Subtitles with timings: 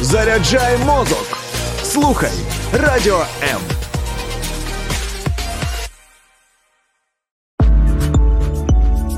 [0.00, 1.38] Заряджай мозок.
[1.82, 2.30] Слухай
[2.72, 3.60] радіо М.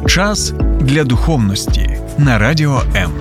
[0.07, 3.12] Час для духовності на радіо М.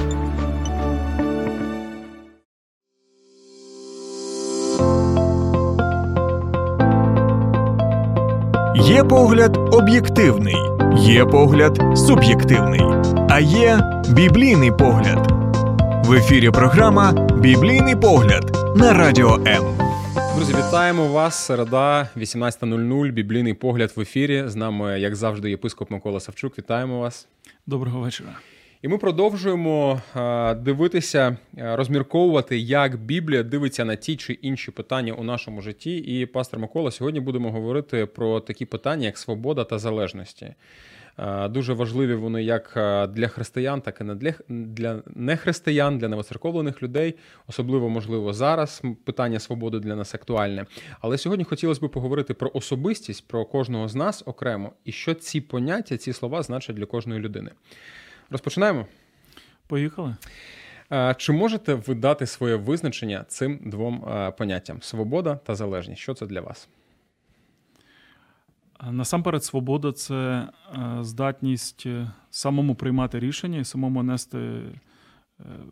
[8.75, 10.57] Є погляд об'єктивний,
[10.97, 12.81] є погляд суб'єктивний,
[13.29, 15.40] а є біблійний погляд.
[16.11, 19.77] В ефірі програма Біблійний погляд на радіо М.
[20.35, 21.45] Друзі, вітаємо вас.
[21.45, 24.43] Середа, 18.00, біблійний погляд в ефірі.
[24.47, 26.57] З нами, як завжди, єпископ Микола Савчук.
[26.57, 27.27] Вітаємо вас.
[27.67, 28.29] Доброго вечора.
[28.81, 35.13] І ми продовжуємо е, дивитися, е, розмірковувати, як Біблія дивиться на ті чи інші питання
[35.13, 35.97] у нашому житті.
[35.97, 40.53] І пастор Микола, сьогодні будемо говорити про такі питання, як свобода та залежності.
[41.19, 42.71] Е, дуже важливі вони як
[43.13, 47.15] для християн, так і для для нехристиян, для новоцерковлених людей,
[47.47, 48.81] особливо можливо зараз.
[49.05, 50.65] Питання свободи для нас актуальне.
[51.01, 55.41] Але сьогодні хотілося б поговорити про особистість, про кожного з нас окремо, і що ці
[55.41, 57.51] поняття, ці слова значать для кожної людини.
[58.29, 58.87] Розпочинаємо.
[59.67, 60.15] Поїхали.
[61.17, 64.05] Чи можете ви дати своє визначення цим двом
[64.37, 66.01] поняттям: свобода та залежність?
[66.01, 66.69] Що це для вас?
[68.89, 70.49] Насамперед, свобода це
[71.01, 74.73] здатність е, самому приймати рішення і самому нести е,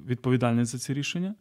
[0.06, 1.36] відповідальність за ці рішення.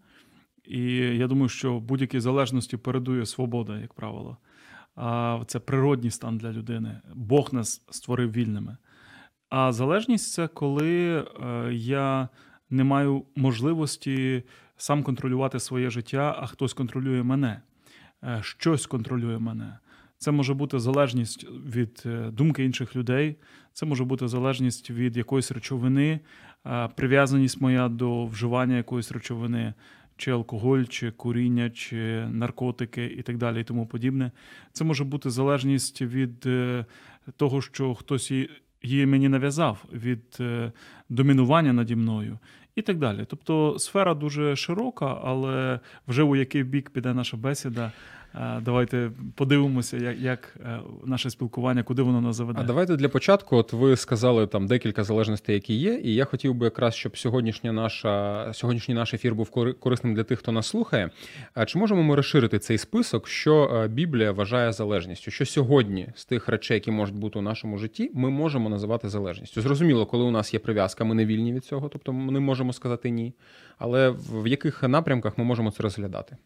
[0.65, 4.37] І я думаю, що будь-якій залежності передує свобода, як правило.
[5.47, 7.01] Це природній стан для людини.
[7.15, 8.77] Бог нас створив вільними.
[9.49, 11.25] А залежність це коли е,
[11.73, 12.29] я
[12.71, 14.43] не маю можливості
[14.77, 17.63] сам контролювати своє життя, а хтось контролює мене,
[18.25, 19.79] е, щось контролює мене.
[20.19, 23.37] Це може бути залежність від е, думки інших людей,
[23.73, 26.21] це може бути залежність від якоїсь речовини,
[26.97, 29.75] прив'язаність моя до вживання якоїсь речовини,
[30.17, 34.31] чи алкоголь, чи куріння, чи наркотики і так далі, і тому подібне.
[34.73, 36.49] Це може бути залежність від
[37.37, 38.33] того, що хтось
[38.83, 40.73] її мені нав'язав від е,
[41.09, 42.39] домінування наді мною
[42.77, 43.25] і так далі.
[43.29, 47.93] Тобто сфера дуже широка, але вже у який бік піде наша бесіда.
[48.35, 52.59] Е, давайте подивимося, як як е, наше спілкування, куди воно нас заведе.
[52.63, 53.57] А давайте для початку.
[53.57, 57.73] От ви сказали там декілька залежностей, які є, і я хотів би якраз, щоб сьогоднішня
[57.73, 59.51] наша сьогоднішній наш ефір був
[59.81, 61.11] корисним для тих, хто нас слухає.
[61.55, 65.31] А чи можемо ми розширити цей список, що Біблія вважає залежністю?
[65.31, 69.61] Що сьогодні з тих речей, які можуть бути у нашому житті, ми можемо називати залежністю?
[69.61, 73.11] Зрозуміло, коли у нас є прив'язка, ми не вільні від цього, тобто ми можемо сказати
[73.11, 73.35] ні.
[73.79, 76.37] Але в яких напрямках ми можемо це розглядати?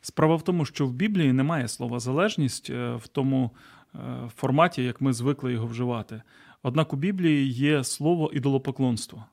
[0.00, 3.50] Справа в тому, що в Біблії немає слова залежність е, в тому
[3.94, 3.98] е,
[4.36, 6.22] форматі, як ми звикли його вживати.
[6.62, 9.24] Однак у Біблії є слово ідолопоклонство.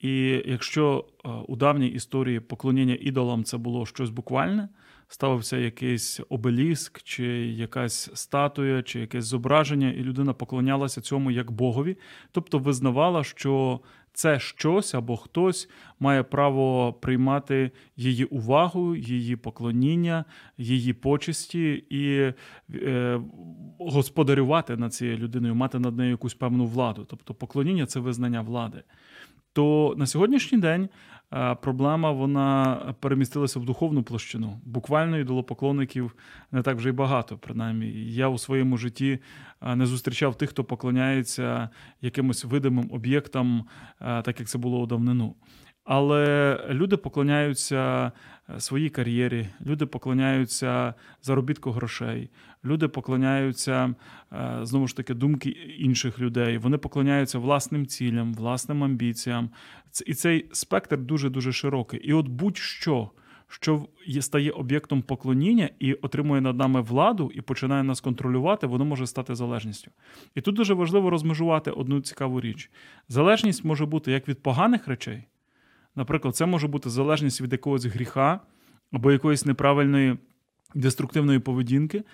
[0.00, 4.68] І якщо е, у давній історії поклоніння ідолам це було щось буквальне,
[5.08, 11.96] ставився якийсь обеліск, чи якась статуя, чи якесь зображення, і людина поклонялася цьому як Богові,
[12.32, 13.80] тобто визнавала, що
[14.12, 15.68] це щось або хтось
[16.00, 20.24] має право приймати її увагу, її поклоніння,
[20.58, 22.32] її почесті і
[22.74, 23.20] е,
[23.78, 27.06] господарювати над цією людиною, мати над нею якусь певну владу.
[27.10, 28.82] Тобто поклоніння це визнання влади.
[29.58, 30.88] То на сьогоднішній день
[31.60, 34.60] проблема вона перемістилася в духовну площину.
[34.64, 36.14] Буквально ідолопоклонників
[36.52, 37.38] не так вже й багато.
[37.38, 39.18] Принаймні, я у своєму житті
[39.74, 41.68] не зустрічав тих, хто поклоняється
[42.00, 43.64] якимось видимим об'єктам,
[43.98, 45.34] так як це було у давнину.
[45.88, 48.12] Але люди поклоняються е,
[48.58, 52.30] своїй кар'єрі, люди поклоняються заробітку грошей,
[52.64, 53.94] люди поклоняються
[54.32, 56.58] е, знову ж таки думки інших людей.
[56.58, 59.50] Вони поклоняються власним цілям, власним амбіціям.
[60.06, 62.00] І цей спектр дуже дуже широкий.
[62.00, 63.10] І от будь-що.
[63.50, 63.86] Що
[64.20, 69.34] стає об'єктом поклоніння і отримує над нами владу і починає нас контролювати, воно може стати
[69.34, 69.90] залежністю.
[70.34, 72.70] І тут дуже важливо розмежувати одну цікаву річ:
[73.08, 75.24] залежність може бути як від поганих речей,
[75.98, 78.40] Наприклад, це може бути залежність від якогось гріха
[78.92, 80.18] або якоїсь неправильної
[80.74, 82.04] деструктивної поведінки.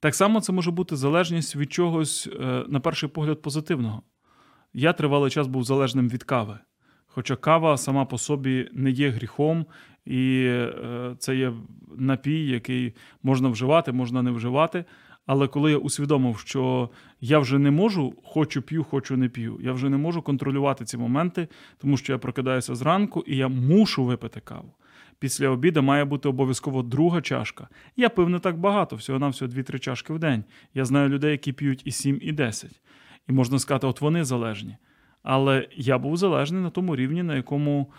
[0.00, 4.02] Так само це може бути залежність від чогось, е, на перший погляд, позитивного.
[4.74, 6.58] Я тривалий час був залежним від кави.
[7.06, 9.66] Хоча кава сама по собі не є гріхом,
[10.04, 11.52] і е, це є
[11.96, 14.84] напій, який можна вживати, можна не вживати.
[15.32, 16.90] Але коли я усвідомив, що
[17.20, 20.96] я вже не можу, хочу п'ю, хочу не п'ю, я вже не можу контролювати ці
[20.96, 21.48] моменти,
[21.78, 24.74] тому що я прокидаюся зранку і я мушу випити каву.
[25.18, 27.68] Після обіду має бути обов'язково друга чашка.
[27.96, 30.44] Я пив не так багато, всього на всього 2-3 чашки в день.
[30.74, 32.80] Я знаю людей, які п'ють і 7, і 10.
[33.28, 34.76] І можна сказати, от вони залежні.
[35.22, 37.92] Але я був залежний на тому рівні, на якому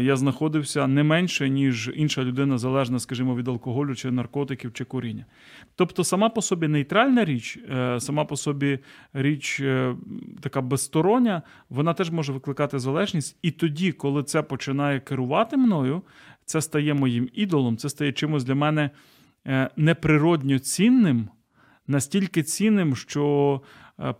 [0.00, 5.24] я знаходився не менше, ніж інша людина залежна, скажімо, від алкоголю чи наркотиків чи куріння.
[5.74, 8.78] Тобто, сама по собі нейтральна річ, е, сама по собі
[9.12, 9.94] річ е,
[10.40, 13.36] така безстороння, вона теж може викликати залежність.
[13.42, 16.02] І тоді, коли це починає керувати мною,
[16.44, 18.90] це стає моїм ідолом, це стає чимось для мене
[19.46, 21.28] е, неприродньо цінним,
[21.86, 23.60] настільки цінним, що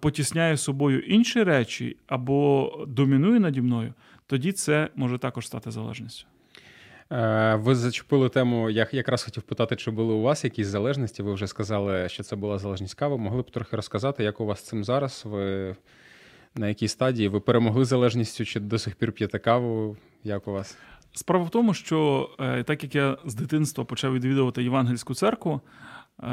[0.00, 3.94] потісняє собою інші речі або домінує наді мною
[4.28, 6.26] тоді це може також стати залежністю.
[7.12, 8.70] Е, ви зачепили тему.
[8.70, 11.22] Я якраз хотів питати, чи були у вас якісь залежності.
[11.22, 13.18] Ви вже сказали, що це була залежність кави.
[13.18, 15.22] Могли б трохи розказати, як у вас з цим зараз?
[15.26, 15.76] Ви
[16.54, 17.28] на якій стадії?
[17.28, 19.96] Ви перемогли залежністю чи до сих пір п'єте каву?
[20.24, 20.78] Як у вас?
[21.12, 25.60] Справа в тому, що е, так як я з дитинства почав відвідувати євангельську церкву,
[26.22, 26.26] е,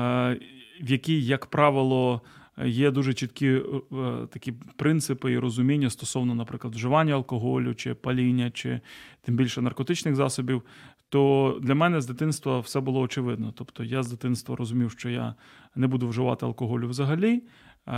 [0.81, 2.21] в якій, як правило,
[2.63, 3.61] є дуже чіткі е,
[3.97, 8.81] е, такі принципи і розуміння стосовно, наприклад, вживання алкоголю чи паління, чи
[9.21, 10.61] тим більше наркотичних засобів.
[11.09, 13.53] То для мене з дитинства все було очевидно.
[13.55, 15.35] Тобто я з дитинства розумів, що я
[15.75, 17.43] не буду вживати алкоголю взагалі,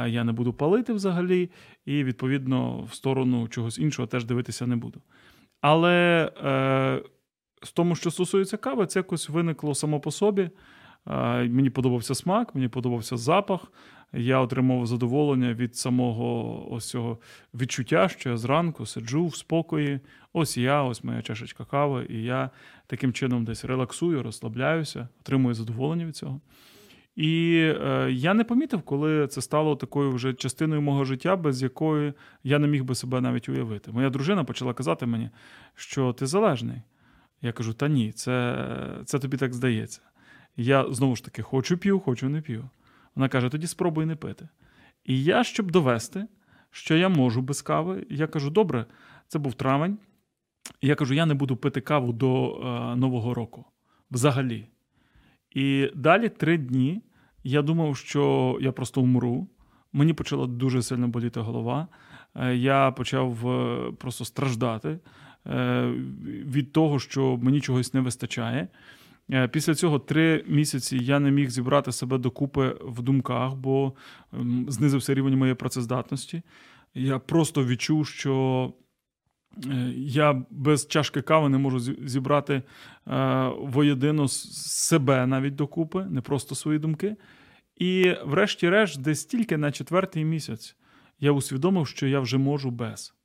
[0.07, 1.49] я не буду палити взагалі,
[1.85, 5.01] і відповідно в сторону чогось іншого теж дивитися не буду.
[5.61, 7.01] Але е,
[7.63, 10.49] з тому, що стосується кави, це якось виникло само по собі.
[11.37, 13.71] Мені подобався смак, мені подобався запах
[14.13, 17.17] я отримав задоволення від самого ось цього
[17.53, 19.99] відчуття, що я зранку сиджу в спокої.
[20.33, 22.49] Ось я, ось моя чашечка кави, і я
[22.87, 26.41] таким чином десь релаксую, розслабляюся, отримую задоволення від цього.
[27.15, 32.13] І е, я не помітив, коли це стало такою вже частиною мого життя, без якої
[32.43, 33.91] я не міг би себе навіть уявити.
[33.91, 35.29] Моя дружина почала казати мені,
[35.75, 36.81] що ти залежний.
[37.41, 38.65] Я кажу: та ні, це,
[39.05, 40.01] це тобі так здається.
[40.57, 42.69] Я знову ж таки хочу п'ю, хочу не п'ю.
[43.17, 44.47] Вона каже: тоді спробуй не пити.
[45.05, 46.27] І я, щоб довести,
[46.71, 48.85] що я можу без кави, я кажу: добре,
[49.27, 49.97] це був травень.
[50.81, 53.65] І я кажу: я не буду пити каву до е, Нового року
[54.11, 54.67] взагалі.
[55.51, 57.01] І далі три дні
[57.43, 59.47] я думав, що я просто умру.
[59.93, 61.87] Мені почала дуже сильно боліти голова.
[62.35, 64.99] Е, я почав е, просто страждати
[65.47, 65.87] е,
[66.45, 68.67] від того, що мені чогось не вистачає.
[69.31, 73.93] Е, після цього три місяці я не міг зібрати себе докупи в думках, бо
[74.33, 76.41] ем, знизився рівень моєї працездатності.
[76.93, 78.73] Я просто відчув, що
[79.65, 82.63] е, я без чашки кави не можу зібрати е,
[83.59, 87.15] воєдино себе навіть докупи, не просто свої думки.
[87.75, 90.75] І, врешті-решт, десь тільки на четвертий місяць
[91.19, 93.16] я усвідомив, що я вже можу без.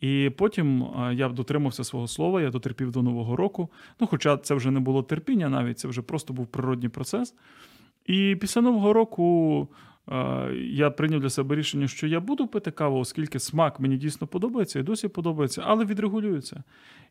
[0.00, 3.70] І потім я дотримався свого слова, я дотерпів до Нового року.
[4.00, 7.34] Ну, хоча це вже не було терпіння, навіть це вже просто був природній процес.
[8.06, 9.68] І після Нового року
[10.62, 14.78] я прийняв для себе рішення, що я буду пити каву, оскільки смак мені дійсно подобається
[14.78, 16.62] і досі подобається, але відрегулюється.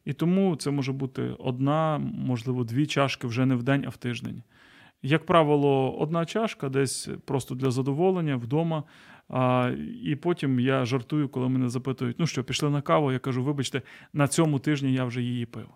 [0.06, 3.98] І тому це може бути одна, можливо, дві чашки вже не в день, а в
[3.98, 4.44] тиждень.
[5.04, 8.84] Як правило, одна чашка десь просто для задоволення вдома.
[9.30, 9.72] А,
[10.04, 13.12] І потім я жартую, коли мене запитують: ну що, пішли на каву?
[13.12, 13.82] Я кажу, вибачте,
[14.14, 15.68] на цьому тижні я вже її пив.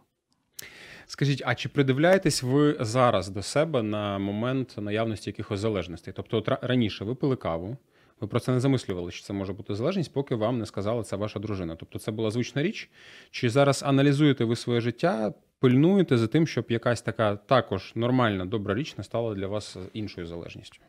[1.05, 6.13] Скажіть, а чи придивляєтесь ви зараз до себе на момент наявності якихось залежностей?
[6.17, 7.77] Тобто, от раніше ви пили каву,
[8.21, 11.15] ви про це не замислювали, що це може бути залежність, поки вам не сказала це
[11.15, 11.75] ваша дружина.
[11.75, 12.89] Тобто, це була звична річ.
[13.31, 18.75] Чи зараз аналізуєте ви своє життя, пильнуєте за тим, щоб якась така також нормальна добра
[18.75, 20.79] річ не стала для вас іншою залежністю?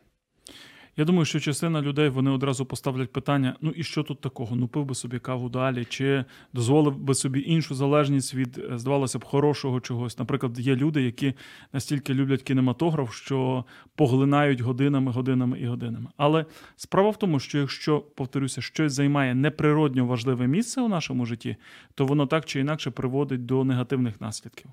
[0.96, 4.56] Я думаю, що частина людей вони одразу поставлять питання: ну і що тут такого?
[4.56, 9.18] Ну пив би собі каву далі, чи дозволив би собі іншу залежність від, е, здавалося
[9.18, 10.18] б, хорошого чогось.
[10.18, 11.34] Наприклад, є люди, які
[11.72, 16.06] настільки люблять кінематограф, що поглинають годинами, годинами і годинами.
[16.16, 16.44] Але
[16.76, 21.56] справа в тому, що якщо повторюся, щось займає неприродньо важливе місце у нашому житті,
[21.94, 24.70] то воно так чи інакше приводить до негативних наслідків.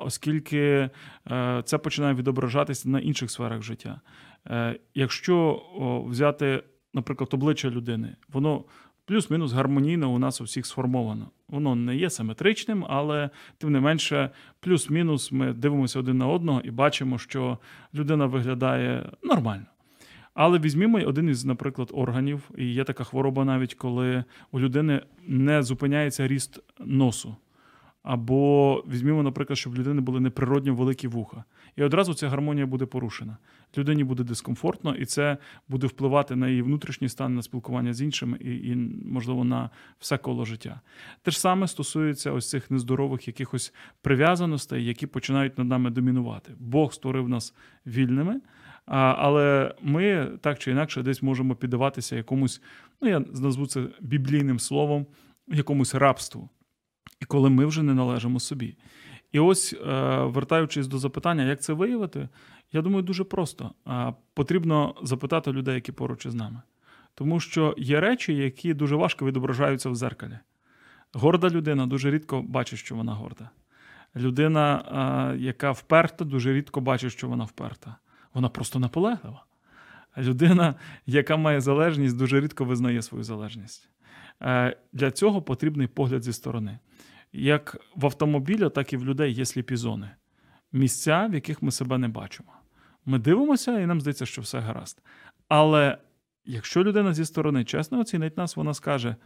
[0.00, 0.90] Оскільки
[1.30, 4.00] е, це починає відображатися на інших сферах життя.
[4.46, 5.62] Е, якщо
[6.08, 6.62] взяти,
[6.94, 8.64] наприклад, обличчя людини, воно
[9.04, 11.30] плюс-мінус гармонійно у нас у всіх сформовано.
[11.48, 14.30] Воно не є симетричним, але тим не менше,
[14.60, 17.58] плюс-мінус ми дивимося один на одного і бачимо, що
[17.94, 19.66] людина виглядає нормально.
[20.34, 25.62] Але візьмімо один із, наприклад, органів, і є така хвороба, навіть коли у людини не
[25.62, 27.36] зупиняється ріст носу.
[28.02, 31.44] Або візьмімо, наприклад, щоб людини були неприродньо великі вуха.
[31.76, 33.36] І одразу ця гармонія буде порушена.
[33.78, 35.36] Людині буде дискомфортно, і це
[35.68, 40.18] буде впливати на її внутрішній стан, на спілкування з іншими і, і можливо, на все
[40.18, 40.80] коло життя.
[41.22, 46.52] Те ж саме стосується ось цих нездорових якихось прив'язаностей, які починають над нами домінувати.
[46.58, 47.54] Бог створив нас
[47.86, 48.40] вільними.
[48.86, 52.62] Але ми так чи інакше десь можемо піддаватися якомусь
[53.00, 55.06] ну я назву це біблійним словом,
[55.48, 56.48] якомусь рабству.
[57.20, 58.76] І коли ми вже не належимо собі.
[59.32, 59.76] І ось, е,
[60.22, 62.28] вертаючись до запитання, як це виявити,
[62.72, 63.70] я думаю, дуже просто.
[64.34, 66.62] Потрібно запитати людей, які поруч із нами.
[67.14, 70.38] Тому що є речі, які дуже важко відображаються в зеркалі.
[71.12, 73.50] Горда людина дуже рідко бачить, що вона горда.
[74.16, 77.96] Людина, яка вперта, дуже рідко бачить, що вона вперта.
[78.34, 79.44] Вона просто наполеглива.
[80.18, 80.74] Людина,
[81.06, 83.88] яка має залежність, дуже рідко визнає свою залежність.
[84.42, 86.78] Е, для цього потрібний погляд зі сторони.
[87.32, 90.10] Як в автомобіля, так і в людей є сліпі зони.
[90.72, 92.52] Місця, в яких ми себе не бачимо.
[93.04, 95.02] Ми дивимося, і нам здається, що все гаразд.
[95.48, 95.98] Але
[96.44, 99.16] якщо людина зі сторони чесно оцінить нас, вона скаже: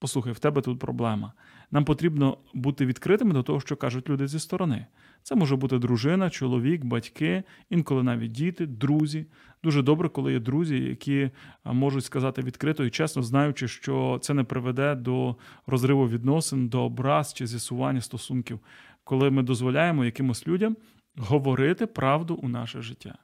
[0.00, 1.32] Послухай, в тебе тут проблема.
[1.70, 4.86] Нам потрібно бути відкритими до того, що кажуть люди зі сторони.
[5.22, 9.26] Це може бути дружина, чоловік, батьки, інколи навіть діти, друзі.
[9.62, 11.30] Дуже добре, коли є друзі, які
[11.64, 17.34] можуть сказати відкрито і чесно, знаючи, що це не приведе до розриву відносин, до образ
[17.34, 18.60] чи з'ясування стосунків,
[19.04, 20.76] коли ми дозволяємо якимось людям
[21.16, 23.18] говорити правду у наше життя.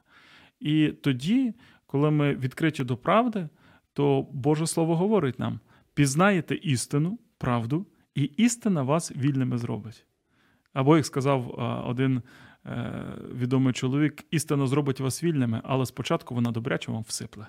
[0.59, 1.53] І тоді,
[1.85, 3.49] коли ми відкриті до правди,
[3.93, 5.59] то Боже Слово говорить нам
[5.97, 7.85] пізнаєте істину, правду,
[8.15, 10.05] і істина вас вільними зробить.
[10.73, 11.49] Або, як сказав
[11.87, 12.21] один
[12.65, 13.03] е,
[13.35, 17.47] відомий чоловік, істина зробить вас вільними, але спочатку вона добряче вам всипле.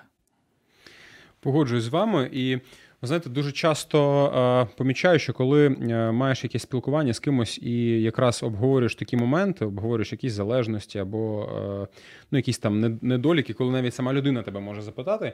[1.39, 2.59] Погоджуюсь з вами, і
[3.01, 4.25] ви знаєте, дуже часто
[4.71, 9.65] е, помічаю, що коли е, маєш якесь спілкування з кимось і якраз обговорюєш такі моменти,
[9.65, 11.87] обговорюєш якісь залежності або е,
[12.31, 15.33] ну, якісь там недоліки, коли навіть сама людина тебе може запитати,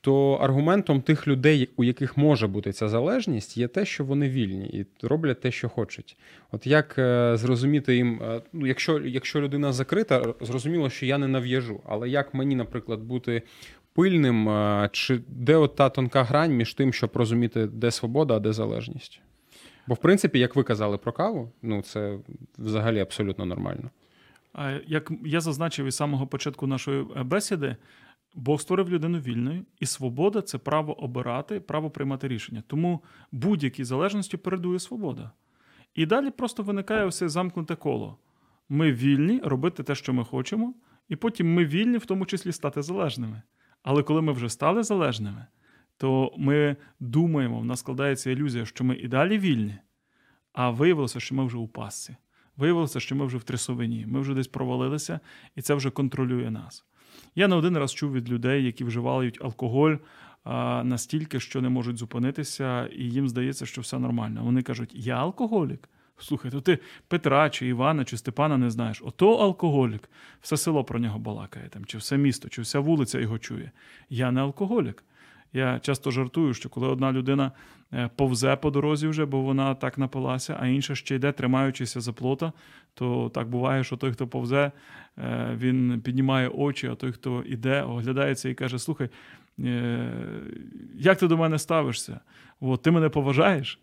[0.00, 4.66] то аргументом тих людей, у яких може бути ця залежність, є те, що вони вільні
[4.66, 6.16] і роблять те, що хочуть.
[6.52, 6.94] От як
[7.38, 8.20] зрозуміти їм,
[8.52, 11.80] ну якщо якщо людина закрита, зрозуміло, що я не нав'яжу.
[11.86, 13.42] Але як мені, наприклад, бути
[13.94, 18.40] пильним, е, чи де от та тонка грань між тим, щоб розуміти, де свобода, а
[18.40, 19.20] де залежність?
[19.86, 22.18] Бо, в принципі, як ви казали про каву, ну це
[22.58, 23.90] взагалі абсолютно нормально.
[24.86, 27.76] Як я зазначив із самого початку нашої бесіди,
[28.34, 32.62] Бог створив людину вільною, і свобода це право обирати, право приймати рішення.
[32.66, 33.00] Тому
[33.32, 35.30] будь-якій залежності передує свобода.
[35.94, 38.18] І далі просто виникає ось замкнуте коло.
[38.68, 40.74] Ми вільні робити те, що ми хочемо,
[41.08, 43.42] і потім ми вільні, в тому числі, стати залежними.
[43.82, 45.46] Але коли ми вже стали залежними,
[45.96, 49.74] то ми думаємо, в нас складається ілюзія, що ми і далі вільні,
[50.52, 52.16] а виявилося, що ми вже у пасці.
[52.56, 55.20] Виявилося, що ми вже в трясовині, ми вже десь провалилися,
[55.56, 56.84] і це вже контролює нас.
[57.34, 59.96] Я не один раз чув від людей, які вживають алкоголь
[60.44, 64.44] а, настільки, що не можуть зупинитися, і їм здається, що все нормально.
[64.44, 65.88] Вони кажуть: Я алкоголік.
[66.22, 69.02] Слухай, то ти Петра, чи Івана, чи Степана не знаєш.
[69.04, 70.10] Ото алкоголік.
[70.40, 73.70] Все село про нього балакає, там, чи все місто, чи вся вулиця його чує.
[74.10, 75.04] Я не алкоголік.
[75.52, 77.52] Я часто жартую, що коли одна людина
[77.92, 82.12] е, повзе по дорозі вже, бо вона так напилася, а інша ще йде, тримаючися за
[82.12, 82.52] плота,
[82.94, 84.72] то так буває, що той, хто повзе,
[85.18, 89.08] е, він піднімає очі, а той, хто йде, оглядається і каже: Слухай,
[89.60, 90.12] е,
[90.94, 92.20] як ти до мене ставишся?
[92.60, 93.78] От, Ти мене поважаєш?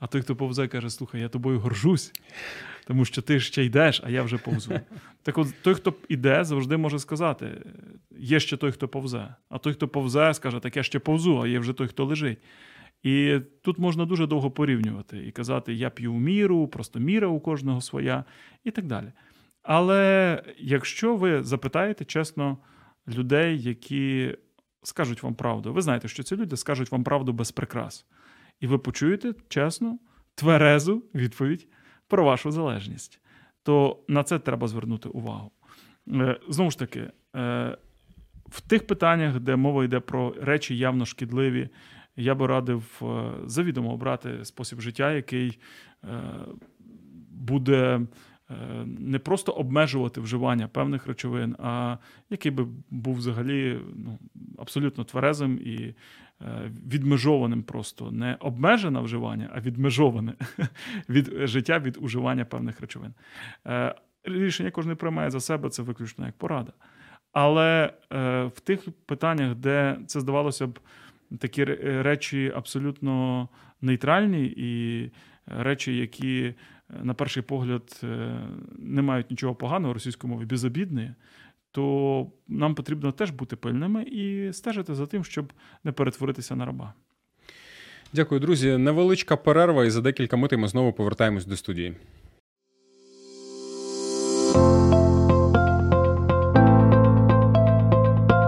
[0.00, 2.12] А той, хто повзе, каже: Слухай, я тобою горжусь,
[2.86, 4.80] тому що ти ще йдеш, а я вже повзу.
[5.22, 7.62] Так от той, хто йде, завжди може сказати:
[8.18, 9.34] є ще той, хто повзе.
[9.48, 12.38] А той, хто повзе, скаже, так я ще повзу, а є вже той, хто лежить.
[13.02, 17.80] І тут можна дуже довго порівнювати і казати, я п'ю міру, просто міра у кожного
[17.80, 18.24] своя,
[18.64, 19.12] і так далі.
[19.62, 22.58] Але якщо ви запитаєте чесно
[23.08, 24.36] людей, які
[24.82, 28.06] скажуть вам правду, ви знаєте, що ці люди скажуть вам правду без прикрас.
[28.60, 30.00] І ви почуєте чесну,
[30.34, 31.68] тверезу відповідь
[32.08, 33.20] про вашу залежність.
[33.62, 35.50] То на це треба звернути увагу.
[36.08, 37.00] Е, знову ж таки,
[37.36, 37.76] е,
[38.48, 41.68] в тих питаннях, де мова йде про речі явно шкідливі,
[42.16, 45.58] я би радив е, завідомо обрати спосіб життя, який
[47.30, 48.00] буде
[48.84, 51.96] не просто обмежувати вживання певних речовин, а
[52.30, 54.18] який би був взагалі ну,
[54.58, 55.94] абсолютно тверезим і
[56.42, 60.34] Е, відмежованим просто не обмежене вживання, а відмежоване
[61.08, 63.14] від життя від уживання певних речовин.
[63.66, 66.72] Е, рішення кожен приймає за себе, це виключно як порада.
[67.32, 70.78] Але е, в тих питаннях, де це здавалося б,
[71.38, 73.48] такі речі абсолютно
[73.80, 75.10] нейтральні і
[75.46, 76.54] речі, які,
[77.02, 78.00] на перший погляд,
[78.78, 81.10] не мають нічого поганого російською мові безобідні,
[81.72, 85.52] то нам потрібно теж бути пильними і стежити за тим, щоб
[85.84, 86.94] не перетворитися на раба.
[88.12, 88.76] Дякую, друзі.
[88.76, 91.96] Невеличка перерва, і за декілька митей ми знову повертаємось до студії.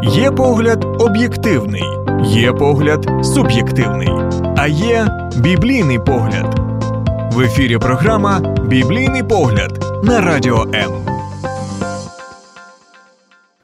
[0.02, 1.82] Є погляд об'єктивний,
[2.24, 4.08] є погляд суб'єктивний,
[4.56, 6.61] а є біблійний погляд.
[7.32, 10.92] В ефірі програма Біблійний погляд на радіо М.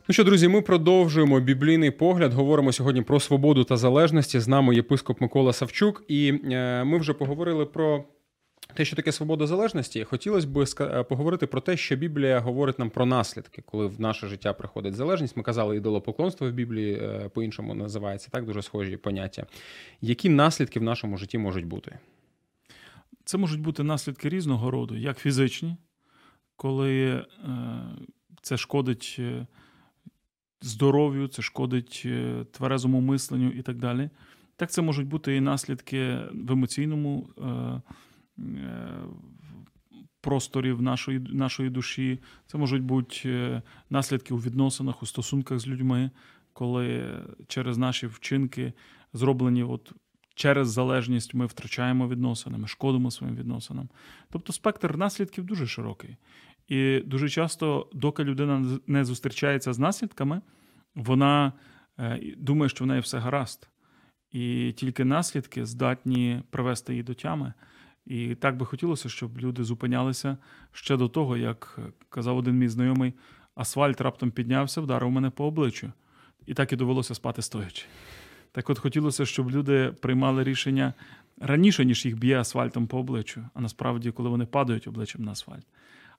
[0.09, 2.33] Ну що, друзі, ми продовжуємо біблійний погляд.
[2.33, 4.41] Говоримо сьогодні про свободу та залежності.
[4.41, 8.05] З нами єпископ Микола Савчук, і е, ми вже поговорили про
[8.75, 10.05] те, що таке свобода залежності.
[10.05, 14.27] Хотілося б е, поговорити про те, що Біблія говорить нам про наслідки, коли в наше
[14.27, 15.37] життя приходить залежність.
[15.37, 19.47] Ми казали, ідолопоклонство в Біблії е, по-іншому називається так, дуже схожі поняття.
[20.01, 21.99] Які наслідки в нашому житті можуть бути?
[23.29, 25.77] Це можуть бути наслідки різного роду, як фізичні,
[26.57, 27.25] коли
[28.43, 29.21] це шкодить
[30.61, 34.11] здоров'ю, це шкодить е, тверезому мисленню і так далі.
[34.57, 37.45] Так, це можуть бути і наслідки в емоційному е,
[38.39, 39.05] е,
[40.21, 42.21] просторі в нашої, нашої душі.
[42.47, 46.11] Це можуть бути наслідки у відносинах, у стосунках з людьми,
[46.53, 48.73] коли через наші вчинки
[49.13, 49.93] зроблені от
[50.39, 53.89] через залежність ми втрачаємо відносини, ми шкодимо своїм відносинам.
[54.31, 56.17] Тобто спектр наслідків дуже широкий.
[56.69, 60.41] І дуже часто, доки людина не зустрічається з наслідками,
[60.95, 61.53] вона
[61.99, 63.69] е, думає, що в неї все гаразд.
[64.31, 67.53] І тільки наслідки здатні привести її до тями.
[68.07, 70.37] І так би хотілося, щоб люди зупинялися
[70.73, 71.79] ще до того, як
[72.09, 73.15] казав один мій знайомий,
[73.55, 75.93] асфальт раптом піднявся, вдарив мене по обличчю.
[76.47, 77.85] І так і довелося спати стоячи.
[78.53, 80.95] Так от хотілося, щоб люди приймали рішення
[81.41, 85.67] раніше, ніж їх б'є асфальтом по обличчю, а насправді, коли вони падають обличчям на асфальт.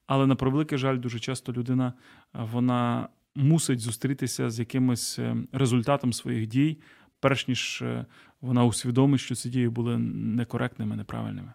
[0.07, 1.93] Але на превеликий жаль, дуже часто людина
[2.33, 6.77] вона мусить зустрітися з якимось е, результатом своїх дій,
[7.19, 8.05] перш ніж е,
[8.41, 11.53] вона усвідомить, що ці дії були некоректними, неправильними.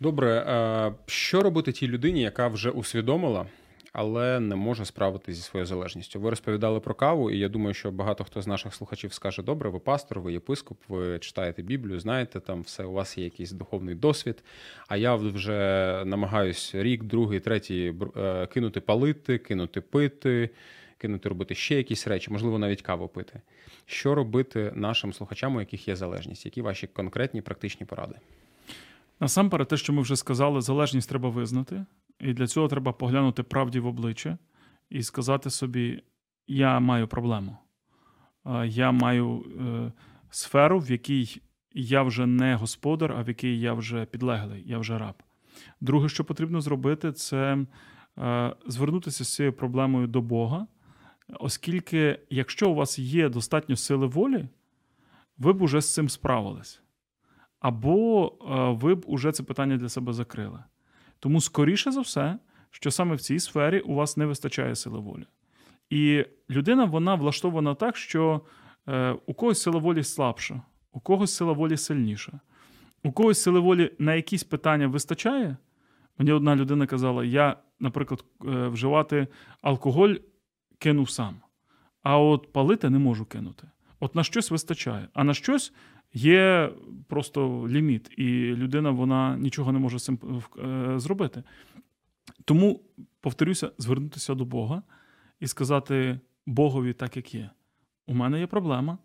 [0.00, 3.46] Добре, що робити тій людині, яка вже усвідомила,
[3.92, 6.20] але не може справитися зі своєю залежністю.
[6.20, 9.70] Ви розповідали про каву, і я думаю, що багато хто з наших слухачів скаже: добре,
[9.70, 13.94] ви пастор, ви єпископ, ви читаєте Біблію, знаєте, там все, у вас є якийсь духовний
[13.94, 14.44] досвід.
[14.88, 20.50] А я вже намагаюсь рік, другий, третій е, кинути палити, кинути пити,
[20.98, 23.40] кинути робити ще якісь речі, можливо, навіть каву пити.
[23.86, 26.44] Що робити нашим слухачам, у яких є залежність?
[26.44, 28.14] Які ваші конкретні практичні поради?
[29.20, 31.84] Насамперед, те, що ми вже сказали, залежність треба визнати.
[32.20, 34.38] І для цього треба поглянути правді в обличчя
[34.90, 36.02] і сказати собі:
[36.46, 37.56] я маю проблему.
[38.64, 39.92] Я маю е,
[40.30, 44.98] сферу, в якій я вже не господар, а в якій я вже підлеглий, я вже
[44.98, 45.22] раб.
[45.80, 47.66] Друге, що потрібно зробити, це
[48.18, 50.66] е, звернутися з цією проблемою до Бога,
[51.38, 54.48] оскільки, якщо у вас є достатньо сили волі,
[55.38, 56.82] ви б уже з цим справились.
[57.60, 60.64] Або е, ви б уже це питання для себе закрили.
[61.20, 62.38] Тому, скоріше за все,
[62.70, 65.26] що саме в цій сфері у вас не вистачає сили волі.
[65.90, 68.40] І людина вона влаштована так, що
[68.88, 72.40] е, у когось сила волі слабша, у когось сила волі сильніша.
[73.02, 75.56] У когось сили волі на якісь питання вистачає.
[76.18, 79.26] Мені одна людина казала: я, наприклад, е, вживати
[79.62, 80.14] алкоголь
[80.78, 81.36] кинув сам,
[82.02, 83.70] а от палити не можу кинути.
[84.00, 85.72] От на щось вистачає, а на щось
[86.12, 86.72] Є
[87.08, 90.18] просто ліміт, і людина вона нічого не може з цим
[90.58, 91.42] е, зробити.
[92.44, 92.80] Тому,
[93.20, 94.82] повторюся, звернутися до Бога
[95.40, 97.50] і сказати Богові так, як є.
[98.06, 98.98] У мене є проблема,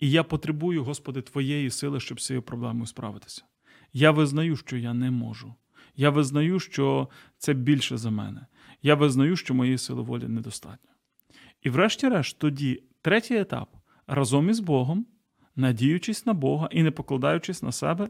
[0.00, 3.44] і я потребую, Господи, Твоєї сили, щоб з цією проблемою справитися.
[3.92, 5.54] Я визнаю, що я не можу.
[5.96, 8.46] Я визнаю, що це більше за мене.
[8.82, 10.90] Я визнаю, що моєї сили волі недостатньо.
[11.62, 15.06] І, врешті-решт, тоді третій етап разом із Богом
[15.56, 18.08] надіючись на Бога і не покладаючись на себе,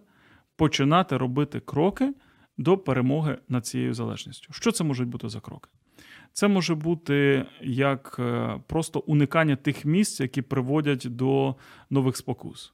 [0.57, 2.15] починати робити кроки
[2.59, 4.53] до перемоги над цією залежністю.
[4.53, 5.71] Що це можуть бути за кроки?
[6.33, 11.55] Це може бути як е, просто уникання тих місць, які приводять до
[11.91, 12.73] нових спокус,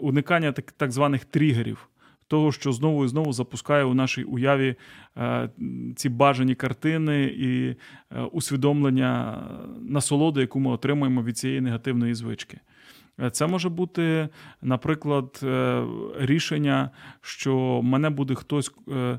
[0.00, 1.88] уникання так, званих тригерів.
[2.28, 4.74] Того, що знову і знову запускає у нашій уяві
[5.16, 5.50] е,
[5.96, 9.42] ці бажані картини і е, усвідомлення
[9.80, 12.60] насолоди, яку ми отримуємо від цієї негативної звички.
[13.32, 14.28] Це може бути,
[14.62, 15.84] наприклад, е,
[16.18, 19.18] рішення, що мене буде хтось е,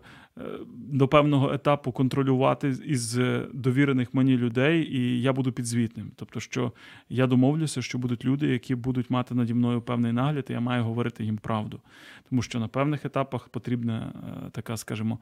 [0.73, 3.19] до певного етапу контролювати із
[3.53, 6.11] довірених мені людей, і я буду підзвітним.
[6.15, 6.71] Тобто, що
[7.09, 10.83] я домовлюся, що будуть люди, які будуть мати наді мною певний нагляд, і я маю
[10.83, 11.81] говорити їм правду.
[12.29, 14.13] Тому що на певних етапах потрібна
[14.51, 15.19] така, скажімо,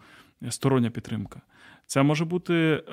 [0.49, 1.41] стороння підтримка.
[1.86, 2.84] Це може бути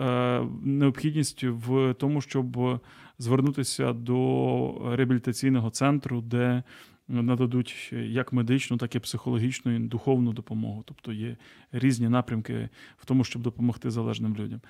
[0.65, 2.81] необхідність в тому, щоб
[3.19, 6.63] звернутися до реабілітаційного центру, де
[7.09, 10.83] нададуть як медичну, так і психологічну і духовну допомогу.
[10.87, 11.37] Тобто є
[11.73, 14.61] різні напрямки в тому, щоб допомогти залежним людям.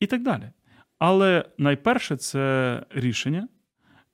[0.00, 0.50] І так далі.
[0.98, 3.48] Але найперше це рішення,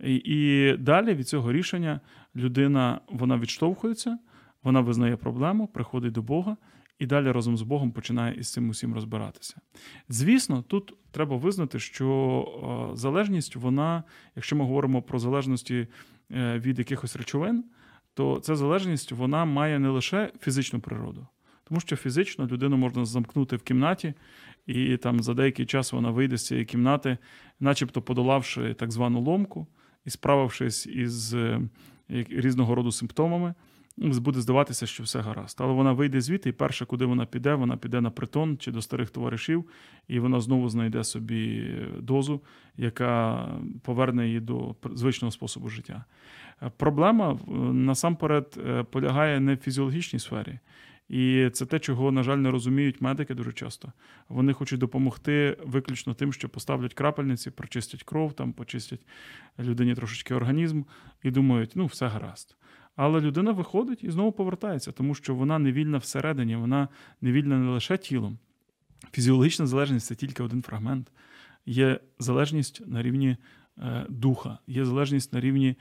[0.01, 2.01] і, далі від цього рішення
[2.37, 4.19] людина вона відштовхується,
[4.63, 6.57] вона визнає проблему, приходить до Бога
[6.99, 9.57] і далі разом з Богом починає із цим усім розбиратися.
[10.09, 14.05] Звісно, тут треба визнати, що залежність, вона,
[14.37, 15.89] якщо ми говоримо про залежності е,
[16.31, 17.65] від якихось речовин,
[18.15, 21.27] то ця залежність вона має не лише фізичну природу,
[21.65, 24.15] тому що фізично людину можна замкнути в кімнаті,
[24.67, 27.19] і там за деякий час вона вийде з цієї кімнати,
[27.61, 29.67] начебто подолавши так звану ломку
[30.05, 31.61] і справившись із е,
[32.09, 33.55] різного роду симптомами
[33.97, 35.57] буде здаватися, що все гаразд.
[35.61, 38.83] Але вона вийде звідти, і перше, куди вона піде, вона піде на притон чи до
[38.83, 39.65] старих товаришів,
[40.09, 42.41] і вона знову знайде собі дозу,
[42.77, 43.49] яка
[43.83, 46.05] поверне її до звичного способу життя.
[46.77, 47.39] Проблема
[47.73, 50.59] насамперед е, полягає не в фізіологічній сфері.
[51.09, 53.93] І це те, чого, на жаль, не розуміють медики дуже часто.
[54.29, 59.01] Вони хочуть допомогти виключно тим, що поставлять крапельниці, прочистять кров, там почистять
[59.59, 60.83] людині трошечки організм
[61.23, 62.57] і думають, ну, все гаразд.
[62.97, 66.89] Але людина виходить і знову повертається, тому що вона не вільна всередині, вона
[67.21, 68.39] не вільна не лише тілом.
[69.13, 71.13] Фізіологічна залежність це тільки один фрагмент.
[71.67, 73.37] Є залежність на рівні
[73.79, 75.77] е, духа, є залежність на рівні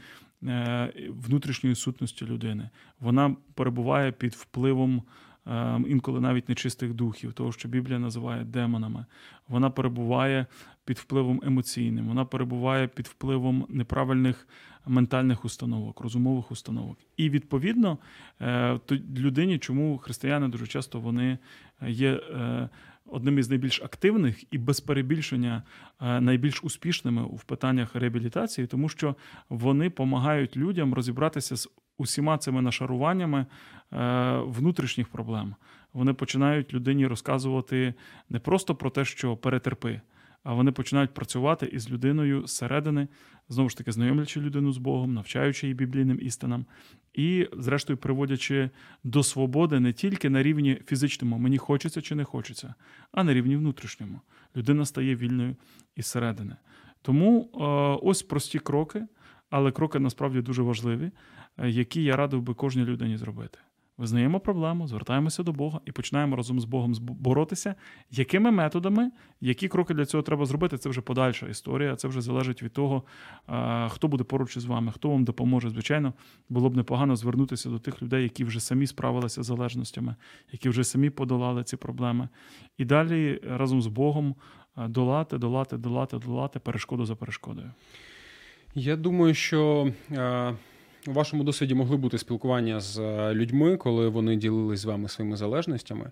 [1.09, 2.69] внутрішньої сутності людини.
[2.99, 5.03] Вона перебуває під впливом
[5.47, 9.05] е, інколи навіть нечистих духів, того, що Біблія називає демонами.
[9.47, 10.45] Вона перебуває
[10.85, 14.47] під впливом емоційним, вона перебуває під впливом неправильних
[14.85, 16.97] ментальних установок, розумових установок.
[17.17, 17.97] І відповідно
[18.41, 18.79] е,
[19.17, 21.37] людині, чому християни дуже часто вони
[21.87, 22.69] є е,
[23.05, 25.63] одним із найбільш активних і без перебільшення
[26.01, 29.15] е, найбільш успішними в питаннях реабілітації, тому що
[29.49, 33.45] вони допомагають людям розібратися з усіма цими нашаруваннями
[34.45, 35.55] внутрішніх проблем.
[35.93, 37.93] Вони починають людині розказувати
[38.29, 40.01] не просто про те, що перетерпи
[40.45, 43.07] а вони починають працювати із людиною зсередини,
[43.49, 46.65] знову ж таки, знайомлячи людину з Богом, навчаючи її біблійним істинам,
[47.13, 48.69] і, зрештою, приводячи
[49.03, 52.73] до свободи не тільки на рівні фізичному, мені хочеться чи не хочеться,
[53.11, 54.21] а на рівні внутрішньому.
[54.55, 55.55] Людина стає вільною
[55.95, 56.55] із середини.
[57.01, 57.57] Тому е,
[58.07, 59.07] ось прості кроки,
[59.49, 61.11] але кроки насправді дуже важливі,
[61.57, 63.59] е, які я радив би кожній людині зробити.
[63.97, 67.75] Визнаємо проблему, звертаємося до Бога і починаємо разом з Богом боротися.
[68.11, 71.95] Якими методами, які кроки для цього треба зробити, це вже подальша історія.
[71.95, 73.03] Це вже залежить від того,
[73.89, 75.69] хто буде поруч із вами, хто вам допоможе.
[75.69, 76.13] Звичайно,
[76.49, 80.15] було б непогано звернутися до тих людей, які вже самі справилися з залежностями,
[80.51, 82.29] які вже самі подолали ці проблеми.
[82.77, 84.35] І далі разом з Богом
[84.77, 87.71] долати, долати, долати, долати перешкоду за перешкодою.
[88.75, 89.91] Я думаю, що.
[91.07, 95.37] У вашому досвіді могли бути спілкування з е, людьми, коли вони ділились з вами своїми
[95.37, 96.11] залежностями,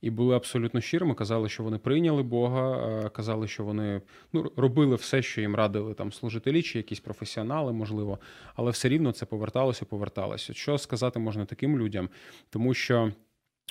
[0.00, 4.00] і були абсолютно щирими, казали, що вони прийняли Бога, е, казали, що вони
[4.32, 8.18] ну, робили все, що їм радили там служителі чи якісь професіонали, можливо,
[8.54, 10.52] але все рівно це поверталося, поверталося.
[10.52, 12.08] Що сказати можна таким людям?
[12.50, 13.12] Тому що.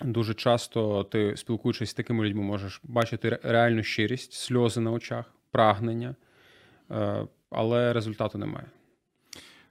[0.02, 6.16] Дуже часто ти, спілкуючись з такими людьми, можеш бачити реальну щирість, сльози на очах, прагнення,
[6.92, 8.66] е, але результату немає.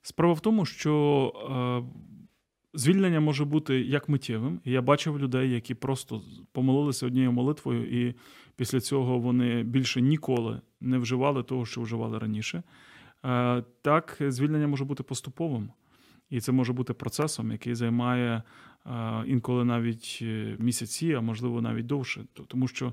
[0.07, 4.61] Справа в тому, що е, звільнення може бути як миттєвим.
[4.65, 8.15] Я бачив людей, які просто помолилися однією молитвою, і
[8.57, 12.63] після цього вони більше ніколи не вживали того, що вживали раніше.
[13.25, 15.71] Е, так, звільнення може бути поступовим.
[16.31, 18.43] І це може бути процесом, який займає
[18.87, 22.25] е, інколи навіть е, місяці, а можливо навіть довше.
[22.49, 22.93] Тому що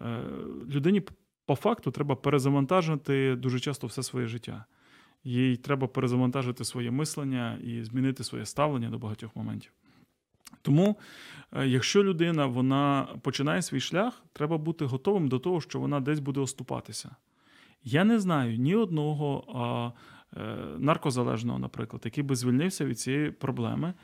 [0.00, 0.22] е,
[0.70, 1.02] людині
[1.46, 4.64] по факту треба перезавантажити дуже часто все своє життя
[5.24, 9.72] їй треба перезавантажити своє мислення і змінити своє ставлення до багатьох моментів.
[10.62, 10.96] Тому,
[11.52, 16.20] е, якщо людина вона починає свій шлях, треба бути готовим до того, що вона десь
[16.20, 17.16] буде оступатися.
[17.84, 19.92] Я не знаю ні одного а,
[20.40, 23.94] е, наркозалежного, наприклад, який би звільнився від цієї проблеми.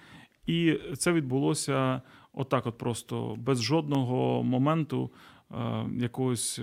[0.47, 2.03] І це відбулося
[2.33, 5.11] отак: от просто без жодного моменту
[5.51, 6.61] а, е, якогось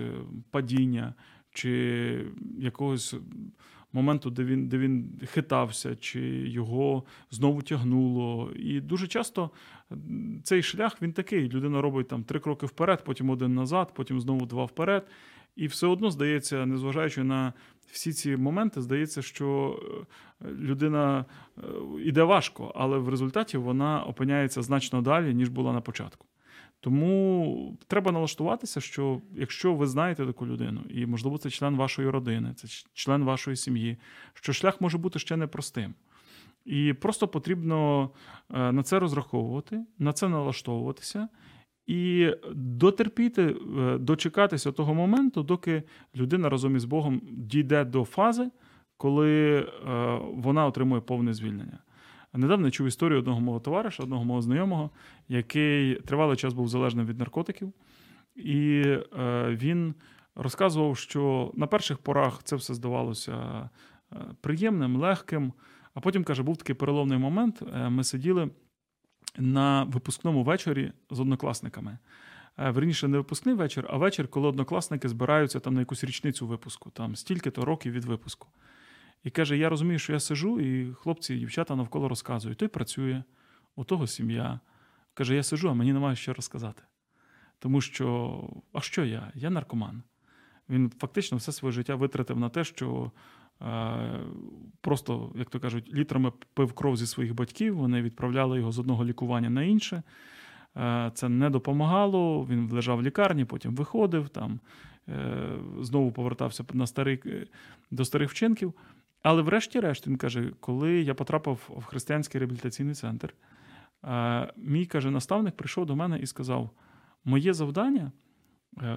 [0.50, 1.14] падіння
[1.52, 2.26] чи
[2.58, 3.14] якогось
[3.94, 8.52] моменту, де він де він хитався, чи його знову тягнуло.
[8.56, 9.50] І дуже часто
[10.42, 14.46] цей шлях він такий: людина робить там три кроки вперед, потім один назад, потім знову
[14.46, 15.06] два вперед.
[15.56, 17.52] І все одно здається, незважаючи на
[17.92, 19.78] всі ці моменти, здається, що
[20.42, 21.24] е, людина
[22.04, 26.26] йде е, важко, але в результаті вона опиняється значно далі, ніж була на початку.
[26.84, 32.52] Тому треба налаштуватися, що якщо ви знаєте таку людину, і, можливо, це член вашої родини,
[32.56, 33.96] це член вашої сім'ї,
[34.34, 35.94] що шлях може бути ще непростим.
[36.64, 38.10] І просто потрібно
[38.54, 41.28] е, на це розраховувати, на це налаштовуватися
[41.86, 45.82] і дотерпіти, е, дочекатися того моменту, доки
[46.16, 48.50] людина разом із Богом дійде до фази,
[48.96, 49.66] коли е,
[50.34, 51.78] вона отримує повне звільнення.
[52.34, 54.90] Недавно чув історію одного мого товариша, одного мого знайомого,
[55.28, 57.72] який тривалий час був залежним від наркотиків,
[58.36, 58.82] і
[59.18, 59.94] е, він
[60.34, 63.68] розказував, що на перших порах це все здавалося
[64.40, 65.52] приємним, легким.
[65.94, 67.62] А потім каже, був такий переломний момент.
[67.88, 68.50] Ми сиділи
[69.38, 71.98] на випускному вечорі з однокласниками.
[72.58, 76.90] Е, верніше, не випускний вечір, а вечір, коли однокласники збираються там на якусь річницю випуску,
[76.90, 78.48] там стільки-то років від випуску.
[79.24, 83.22] І каже: Я розумію, що я сижу, і хлопці і дівчата навколо розказують: той працює,
[83.76, 84.60] у того сім'я.
[85.14, 86.82] Каже, я сижу, а мені немає що розказати.
[87.58, 88.40] Тому що,
[88.72, 89.32] а що я?
[89.34, 90.02] Я наркоман.
[90.68, 93.12] Він фактично все своє життя витратив на те, що
[93.62, 94.20] Е,
[94.80, 99.04] просто, як то кажуть, літрами пив кров зі своїх батьків, вони відправляли його з одного
[99.04, 100.02] лікування на інше.
[100.76, 102.46] Е, це не допомагало.
[102.50, 104.60] Він лежав в лікарні, потім виходив, там
[105.08, 105.48] е,
[105.80, 107.20] знову повертався на старий,
[107.90, 108.74] до старих вчинків.
[109.24, 113.34] Але, врешті-решт, він каже, коли я потрапив в християнський реабілітаційний центр,
[114.56, 116.70] мій каже, наставник прийшов до мене і сказав:
[117.24, 118.12] Моє завдання,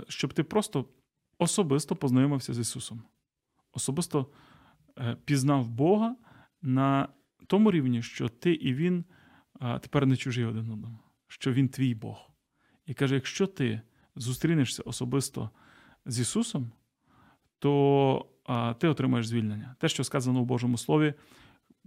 [0.08, 0.86] щоб ти просто
[1.38, 3.04] особисто познайомився з Ісусом.
[3.74, 4.28] Особисто
[5.00, 6.16] Е, пізнав Бога
[6.62, 7.08] на
[7.48, 9.06] тому рівні, що ти і він
[9.82, 12.30] тепер не чужі один одному, що він твій Бог.
[12.86, 13.82] І каже: якщо ти
[14.16, 15.50] зустрінешся особисто
[16.06, 16.72] з Ісусом,
[17.60, 18.26] то
[18.80, 19.76] ти отримаєш звільнення.
[19.80, 21.14] Те, що сказано в Божому Слові,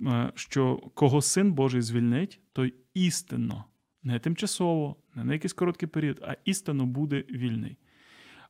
[0.07, 3.65] е, що кого син Божий звільнить, той істинно,
[4.03, 7.77] не тимчасово, не на якийсь короткий період, а істинно буде вільний.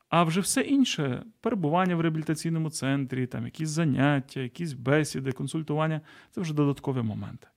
[0.09, 6.41] А вже все інше перебування в реабілітаційному центрі, там якісь заняття, якісь бесіди, консультування це
[6.41, 7.49] вже додаткові моменти.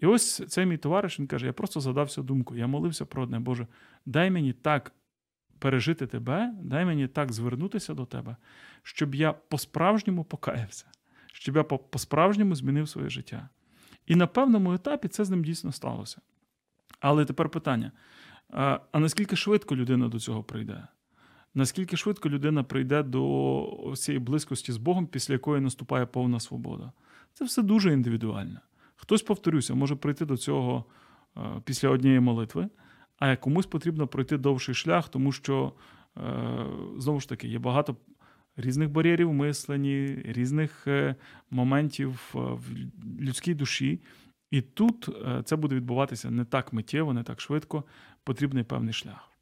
[0.00, 3.38] І ось цей мій товариш він каже: я просто задався думку, я молився про одне,
[3.38, 3.66] Боже,
[4.06, 4.92] дай мені так
[5.58, 8.36] пережити тебе, дай мені так звернутися до тебе,
[8.82, 10.86] щоб я по-справжньому покаявся,
[11.32, 13.48] щоб я по-справжньому змінив своє життя.
[14.06, 16.20] І на певному етапі це з ним дійсно сталося.
[17.00, 17.92] Але тепер питання:
[18.92, 20.86] а наскільки швидко людина до цього прийде?
[21.54, 26.92] наскільки швидко людина прийде до цієї близькості з Богом, після якої наступає повна свобода.
[27.32, 28.60] Це все дуже індивідуально.
[28.96, 30.84] Хтось, повторюся, може прийти до цього
[31.64, 32.68] після однієї молитви,
[33.18, 35.72] а комусь потрібно пройти довший шлях, тому що,
[36.16, 36.20] е,
[36.98, 37.96] знову ж таки, є багато
[38.56, 41.16] різних бар'єрів в мисленні, різних е,
[41.50, 42.60] моментів в
[43.20, 44.00] людській душі.
[44.50, 45.08] І тут
[45.44, 47.84] це буде відбуватися не так миттєво, не так швидко,
[48.24, 49.34] потрібний певний шлях.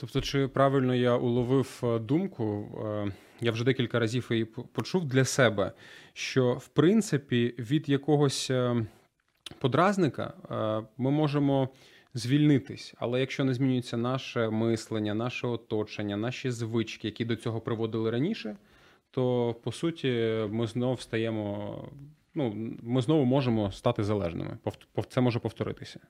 [0.00, 5.24] Тобто, чи правильно я уловив е, думку, е, я вже декілька разів її почув для
[5.24, 5.72] себе,
[6.12, 8.86] що в принципі від якогось е,
[9.58, 10.34] подразника
[10.96, 11.68] ми можемо
[12.14, 18.10] звільнитись, але якщо не змінюється наше мислення, наше оточення, наші звички, які до цього приводили
[18.10, 18.56] раніше,
[19.10, 20.08] то по суті
[20.50, 21.88] ми знову стаємо.
[22.34, 24.58] Ну, ми знову можемо стати залежними.
[25.08, 26.00] Це може повторитися.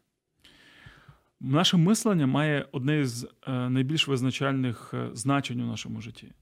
[1.41, 6.33] Наше мислення має одне з е, найбільш визначальних е, значень у нашому житті.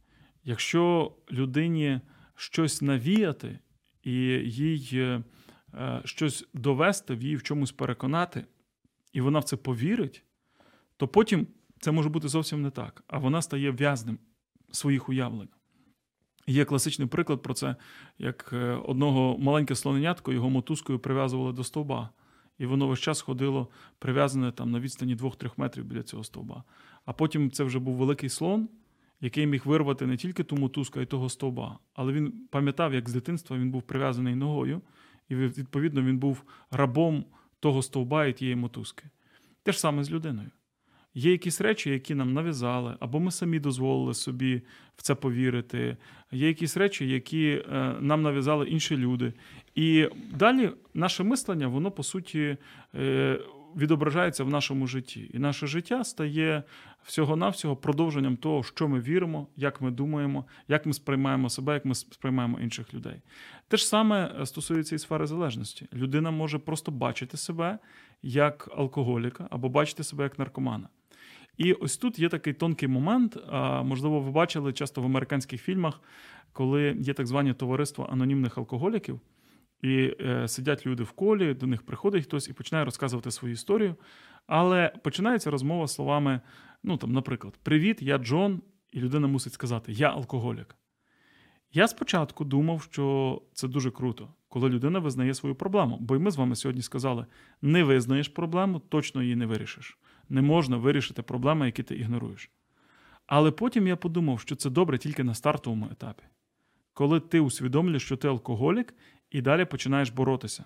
[0.44, 2.00] Якщо людині
[2.34, 3.58] щось навіяти
[4.02, 4.12] і
[4.44, 5.22] їй е,
[6.04, 8.44] щось довести, в її в чомусь переконати,
[9.12, 10.24] і вона в це повірить,
[10.96, 11.46] то потім
[11.80, 14.18] це може бути зовсім не так, а вона стає в'язним
[14.72, 15.48] своїх уявлень.
[16.46, 17.76] Є класичний приклад про це,
[18.18, 22.10] як одного маленьке слоненятко його мотузкою прив'язували до стовба
[22.58, 23.68] і воно весь час ходило
[23.98, 26.64] прив'язане там на відстані 2-3 метрів біля цього стовба.
[27.04, 28.68] А потім це вже був великий слон,
[29.20, 31.78] який міг вирвати не тільки ту мотузку, а й того стовба.
[31.94, 34.80] Але він пам'ятав, як з дитинства він був прив'язаний ногою,
[35.28, 37.24] і відповідно він був рабом
[37.60, 39.04] того стовба і тієї мотузки.
[39.62, 40.50] Те ж саме з людиною.
[41.14, 44.62] Є якісь речі, які нам нав'язали, або ми самі дозволили собі
[44.96, 45.96] в це повірити.
[46.32, 49.32] Є якісь речі, які е, нам нав'язали інші люди.
[49.74, 52.56] І далі наше мислення, воно по суті
[52.94, 53.40] е,
[53.76, 55.30] відображається в нашому житті.
[55.34, 56.62] І наше життя стає
[57.02, 61.94] всього-навсього продовженням того, що ми віримо, як ми думаємо, як ми сприймаємо себе, як ми
[61.94, 63.20] сприймаємо інших людей.
[63.68, 65.88] Те ж саме е, стосується і сфери залежності.
[65.92, 67.78] Людина може просто бачити себе
[68.22, 70.88] як алкоголіка або бачити себе як наркомана.
[71.56, 73.38] І ось тут є такий тонкий момент.
[73.84, 76.00] Можливо, ви бачили часто в американських фільмах,
[76.52, 79.20] коли є так звані товариства анонімних алкоголіків,
[79.82, 83.96] і е, сидять люди в колі, до них приходить хтось і починає розказувати свою історію.
[84.46, 86.40] Але починається розмова словами:
[86.82, 88.62] ну там, наприклад, Привіт, я Джон,
[88.92, 90.76] і людина мусить сказати Я алкоголік.
[91.72, 95.98] Я спочатку думав, що це дуже круто, коли людина визнає свою проблему.
[96.00, 97.26] Бо й ми з вами сьогодні сказали:
[97.62, 99.98] не визнаєш проблему, точно її не вирішиш.
[100.28, 102.50] Не можна вирішити проблеми, які ти ігноруєш.
[103.26, 106.22] Але потім я подумав, що це добре тільки на стартовому етапі.
[106.94, 108.94] Коли ти усвідомлюєш, що ти алкоголік,
[109.30, 110.64] і далі починаєш боротися.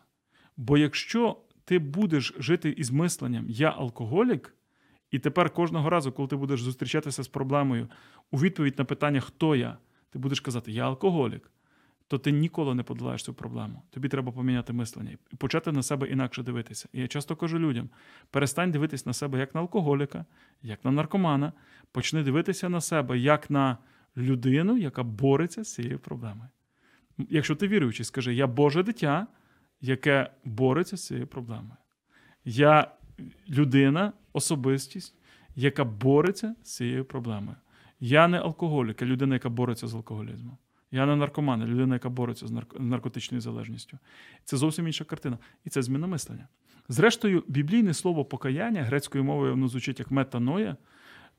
[0.56, 4.54] Бо якщо ти будеш жити із мисленням Я алкоголік,
[5.10, 7.88] і тепер кожного разу, коли ти будеш зустрічатися з проблемою
[8.30, 9.78] у відповідь на питання, хто я,
[10.10, 11.50] ти будеш казати Я алкоголік,
[12.08, 13.82] то ти ніколи не подолаєш цю проблему.
[13.90, 16.88] Тобі треба поміняти мислення і почати на себе інакше дивитися.
[16.92, 17.90] І я часто кажу людям:
[18.30, 20.24] перестань дивитися на себе як на алкоголіка,
[20.62, 21.52] як на наркомана,
[21.92, 23.78] почни дивитися на себе як на
[24.16, 26.48] людину, яка бореться з цією проблемою.
[27.18, 29.26] Якщо ти віруючий, скажи, я Боже дитя,
[29.80, 31.76] яке бореться з цією проблемою.
[32.44, 32.90] Я
[33.48, 35.14] людина, особистість,
[35.56, 37.56] яка бореться з цією проблемою.
[38.00, 40.58] Я не алкоголік, а людина, яка бореться з алкоголізмом.
[40.90, 43.98] Я не наркоман, а людина, яка бореться з наркотичною залежністю.
[44.44, 45.38] Це зовсім інша картина.
[45.64, 46.48] І це зміна мислення.
[46.88, 50.76] Зрештою, біблійне слово покаяння грецькою мовою воно звучить як метаноя,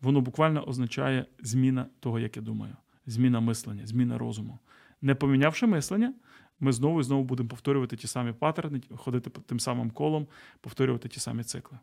[0.01, 4.59] воно буквально означає зміна того, як я думаю, зміна мислення, зміна розуму.
[5.03, 6.13] Не помінявши мислення,
[6.59, 10.27] ми знову і знову будемо повторювати ті самі паттерни, ходити тим самим колом,
[10.61, 11.77] повторювати ті самі цикли.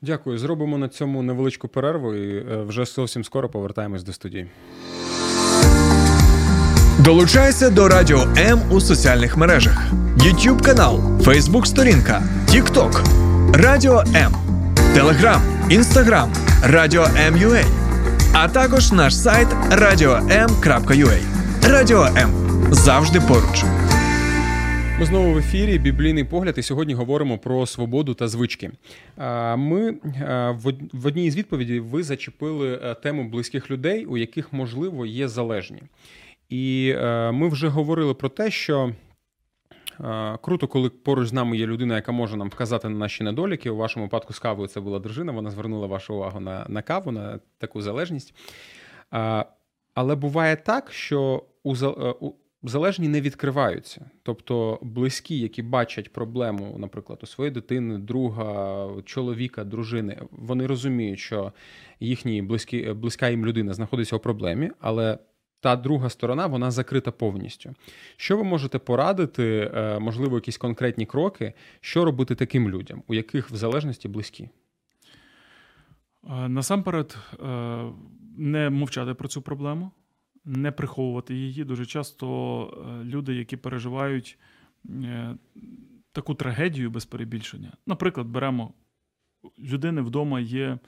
[0.00, 0.38] Дякую.
[0.38, 4.50] Зробимо на цьому невеличку перерву і е, вже зовсім скоро повертаємось до студії.
[7.04, 13.04] Долучайся до Радіо М у соціальних мережах: YouTube канал, Facebook сторінка, TikTok,
[13.54, 14.32] Радіо М,
[14.76, 16.28] Telegram, Instagram,
[16.62, 17.64] Радіо М.UA,
[18.32, 21.41] а також наш сайт radio.m.ua.
[21.62, 22.30] Радіо М
[22.70, 23.64] завжди поруч.
[24.98, 28.70] Ми знову в ефірі Біблійний погляд, і сьогодні говоримо про свободу та звички.
[29.56, 29.94] Ми
[30.92, 35.82] в одній з відповідей ви зачепили е, тему близьких людей, у яких можливо є залежні.
[36.48, 38.92] І е, ми вже говорили про те, що.
[40.42, 43.70] Круто, коли поруч з нами є людина, яка може нам вказати на наші недоліки.
[43.70, 47.12] У вашому випадку з кавою це була дружина, вона звернула вашу увагу на на каву,
[47.12, 48.34] на таку залежність.
[49.94, 51.74] Але буває так, що у,
[52.62, 54.10] у залежні не відкриваються.
[54.22, 61.52] Тобто близькі, які бачать проблему, наприклад, у своєї дитини, друга, чоловіка, дружини, вони розуміють, що
[62.00, 65.18] їхні близькі, близька їм людина знаходиться у проблемі, але
[65.62, 67.74] та друга сторона вона закрита повністю.
[68.16, 73.50] Що ви можете порадити, е, можливо, якісь конкретні кроки, що робити таким людям, у яких
[73.50, 74.48] в залежності близькі?
[76.30, 77.84] Е, насамперед, е,
[78.36, 79.92] не мовчати про цю проблему
[80.44, 81.64] не приховувати її.
[81.64, 82.26] Дуже часто
[82.66, 84.38] е, люди, які переживають
[84.86, 85.36] е,
[86.12, 87.72] таку трагедію без перебільшення.
[87.86, 88.72] Наприклад, беремо
[89.58, 90.78] людини вдома є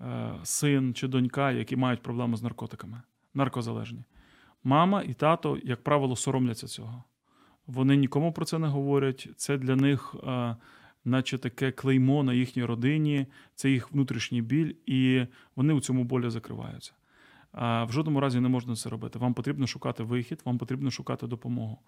[0.00, 3.02] е, син чи донька, які мають проблеми з наркотиками,
[3.34, 4.04] наркозалежні.
[4.64, 7.04] Мама і тато, як правило, соромляться цього.
[7.66, 9.28] Вони нікому про це не говорять.
[9.36, 10.14] Це для них,
[11.04, 16.30] наче таке клеймо на їхній родині, це їх внутрішній біль, і вони у цьому болі
[16.30, 16.92] закриваються.
[17.52, 19.18] В жодному разі не можна це робити.
[19.18, 21.78] Вам потрібно шукати вихід, вам потрібно шукати допомогу.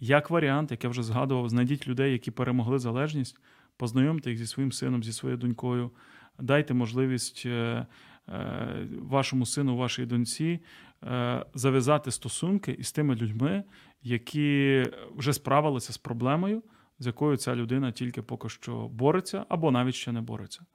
[0.00, 3.38] Як варіант, як я вже згадував, знайдіть людей, які перемогли залежність,
[3.76, 5.90] познайомте їх зі своїм сином, зі своєю донькою,
[6.38, 7.86] дайте можливість е,
[8.28, 10.60] е, вашому сину, вашій доньці
[11.02, 13.64] е, зав'язати стосунки із тими людьми,
[14.02, 14.84] які
[15.16, 16.62] вже справилися з проблемою,
[16.98, 20.66] з якою ця людина тільки поки що бореться або навіть ще не бореться.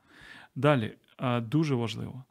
[0.55, 0.97] Далі
[1.41, 2.23] дуже важливо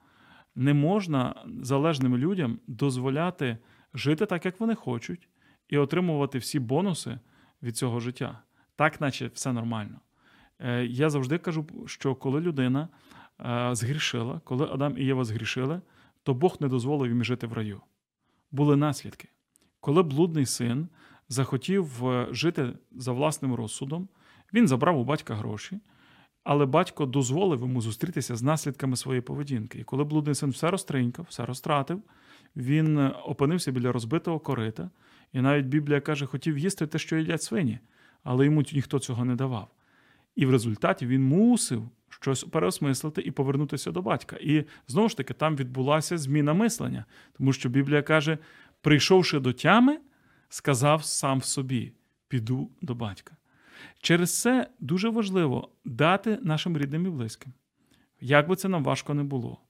[0.58, 3.58] не можна залежним людям дозволяти
[3.94, 5.28] жити так, як вони хочуть,
[5.68, 7.18] і отримувати всі бонуси
[7.62, 8.42] від цього життя.
[8.76, 10.00] Так, наче все нормально.
[10.58, 12.88] Е, я завжди кажу, що коли людина
[13.40, 15.80] е, згрішила, коли Адам і Єва згрішили,
[16.22, 17.80] то Бог не дозволив їм жити в раю.
[18.50, 19.28] Були наслідки.
[19.80, 20.88] Коли блудний син
[21.28, 24.08] захотів е, жити за власним розсудом,
[24.54, 25.80] він забрав у батька гроші.
[26.44, 29.78] Але батько дозволив йому зустрітися з наслідками своєї поведінки.
[29.78, 32.02] І коли блудний син все розтринькав, все розтратив,
[32.56, 34.90] він е, опинився біля розбитого корита,
[35.32, 37.78] і навіть Біблія каже, хотів їсти те, що їдять свині,
[38.22, 39.68] але йому ніхто цього не давав.
[40.36, 44.36] І в результаті він мусив щось переосмислити і повернутися до батька.
[44.40, 47.04] І знову ж таки, там відбулася зміна мислення,
[47.38, 48.38] тому що Біблія каже:
[48.80, 49.98] прийшовши до тями,
[50.48, 51.92] сказав сам собі:
[52.28, 53.36] піду до батька.
[54.00, 57.52] Через це дуже важливо дати нашим рідним і близьким.
[58.20, 59.60] Як би це нам важко не було,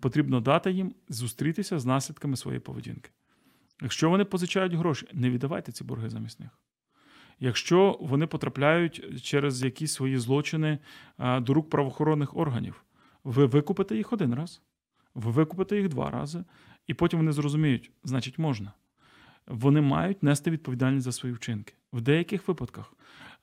[0.00, 3.10] потрібно дати їм зустрітися з наслідками своєї поведінки.
[3.82, 6.50] Якщо вони позичають гроші, не віддавайте ці борги замість них.
[7.40, 10.78] Якщо вони потрапляють через якісь свої злочини
[11.18, 12.84] до рук правоохоронних органів,
[13.24, 14.62] ви викупите їх один раз,
[15.14, 16.44] ви викупите їх два рази,
[16.86, 18.72] і потім вони зрозуміють, значить, можна.
[19.50, 21.74] Вони мають нести відповідальність за свої вчинки.
[21.92, 22.94] В деяких випадках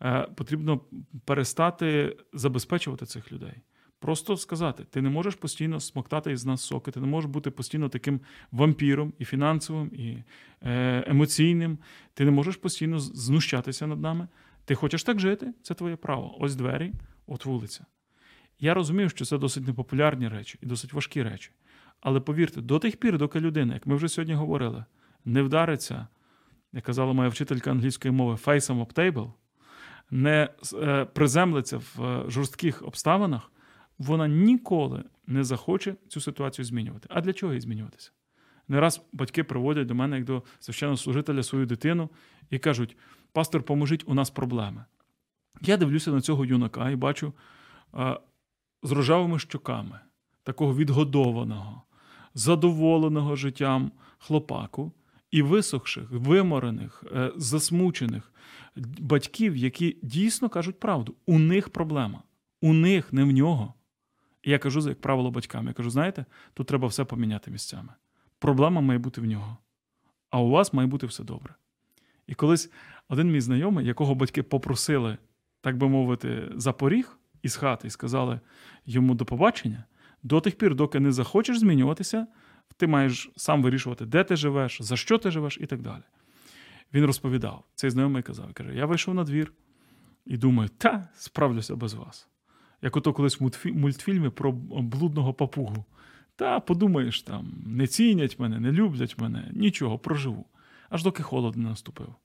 [0.03, 0.81] Е, потрібно
[1.25, 3.53] перестати забезпечувати цих людей.
[3.99, 7.89] Просто сказати, ти не можеш постійно смоктати із нас соки, ти не можеш бути постійно
[7.89, 10.23] таким вампіром і фінансовим, і
[10.61, 11.77] е, емоційним.
[12.13, 14.27] Ти не можеш постійно знущатися над нами.
[14.65, 16.35] Ти хочеш так жити, це твоє право.
[16.39, 16.93] Ось двері,
[17.27, 17.85] от вулиця.
[18.59, 21.51] Я розумію, що це досить непопулярні речі і досить важкі речі.
[21.99, 24.85] Але повірте, до тих пір, доки людина, як ми вже сьогодні говорили,
[25.25, 26.07] не вдариться,
[26.73, 29.31] як казала моя вчителька англійської мови, face об table,
[30.11, 33.51] не е, приземлиться в е, жорстких обставинах,
[33.97, 37.07] вона ніколи не захоче цю ситуацію змінювати.
[37.11, 38.11] А для чого її змінюватися?
[38.67, 42.09] Не раз батьки приводять до мене як до священнослужителя свою дитину
[42.49, 42.97] і кажуть:
[43.31, 44.85] пастор, поможіть, у нас проблеми.
[45.61, 47.33] Я дивлюся на цього юнака і бачу
[47.93, 48.19] а,
[48.83, 49.99] з рожавими щоками,
[50.43, 51.81] такого відгодованого,
[52.33, 54.91] задоволеного життям хлопаку
[55.31, 58.33] і висохших, виморених, е, засмучених
[58.99, 61.15] батьків, які дійсно кажуть правду.
[61.25, 62.23] У них проблема.
[62.61, 63.73] У них, не в нього.
[64.43, 67.93] І я кажу, як правило, батькам: я кажу, знаєте, тут треба все поміняти місцями.
[68.39, 69.57] Проблема має бути в нього.
[70.29, 71.55] А у вас має бути все добре.
[72.27, 72.71] І колись
[73.09, 75.17] один мій знайомий, якого батьки попросили,
[75.61, 78.39] так би мовити, за поріг із хати і сказали
[78.85, 79.83] йому до побачення,
[80.23, 82.27] до тих пір, доки не захочеш змінюватися,
[82.77, 86.03] ти маєш сам вирішувати, де ти живеш, за що ти живеш і так далі.
[86.93, 89.53] Він розповідав, цей знайомий казав, каже: Я вийшов на двір
[90.25, 92.27] і думаю, та справлюся без вас.
[92.81, 95.85] Як ото колись в мультфільмі про блудного папугу.
[96.35, 100.45] Та подумаєш, там, не цінять мене, не люблять мене, нічого, проживу.
[100.89, 102.15] Аж доки холод не наступив.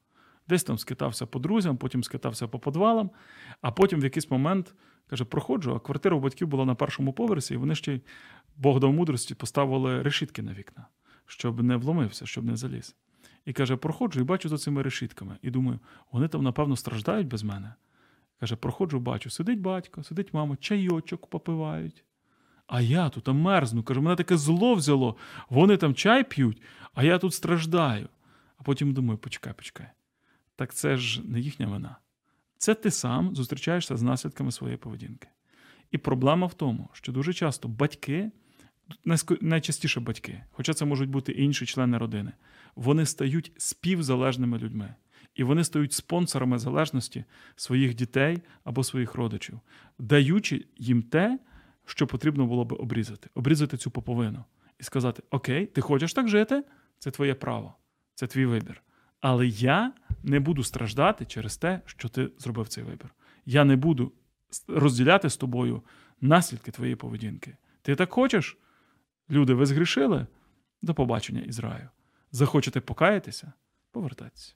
[0.48, 3.10] Десь там скитався по друзям, потім скитався по подвалам,
[3.60, 4.74] а потім в якийсь момент
[5.06, 8.00] каже: проходжу, а квартира у батьків була на першому поверсі, і вони ще
[8.56, 10.86] Бог дав мудрості поставили решітки на вікна,
[11.26, 12.96] щоб не вломився, щоб не заліз.
[13.44, 15.36] І каже: проходжу і бачу за цими решітками.
[15.42, 15.80] І думаю,
[16.12, 17.74] вони там, напевно, страждають без мене.
[18.40, 22.04] Каже, проходжу, бачу, сидить батько, сидить мама, чайочок попивають.
[22.66, 23.82] А я тут мерзну.
[23.82, 25.16] Каже, мене таке зло взяло.
[25.48, 26.62] Вони там чай п'ють,
[26.94, 28.08] а я тут страждаю.
[28.56, 29.86] А потім думаю, почекай, почекай.
[30.56, 31.96] Так це ж не їхня вина.
[32.58, 35.28] Це ти сам зустрічаєшся з наслідками своєї поведінки.
[35.90, 38.30] І проблема в тому, що дуже часто батьки,
[39.40, 42.32] найчастіше батьки, хоча це можуть бути інші члени родини,
[42.76, 44.94] вони стають співзалежними людьми.
[45.34, 47.24] І вони стають спонсорами залежності
[47.56, 49.60] своїх дітей або своїх родичів,
[49.98, 51.38] даючи їм те,
[51.86, 54.44] що потрібно було би обрізати, обрізати цю поповину
[54.78, 56.64] і сказати: Окей, ти хочеш так жити?
[56.98, 57.74] Це твоє право,
[58.14, 58.82] це твій вибір.
[59.20, 63.14] Але я не буду страждати через те, що ти зробив цей вибір.
[63.46, 64.12] Я не буду
[64.68, 65.82] розділяти з тобою
[66.20, 67.56] наслідки твоєї поведінки.
[67.82, 68.58] Ти так хочеш?
[69.32, 70.26] Люди, ви згрішили?
[70.82, 71.88] До побачення Ізраїлю.
[72.32, 73.52] Захочете покаятися?
[73.92, 74.54] Повертайтеся.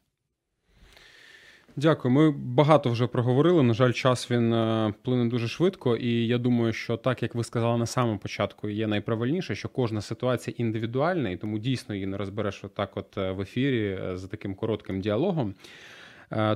[1.77, 2.15] Дякую.
[2.15, 3.63] Ми багато вже проговорили.
[3.63, 7.45] На жаль, час він е, плине дуже швидко, і я думаю, що так як ви
[7.45, 12.17] сказали на самому початку, є найправильніше, що кожна ситуація індивідуальна, і тому дійсно її не
[12.17, 15.55] розбереш отак, от е, в ефірі е, за таким коротким діалогом.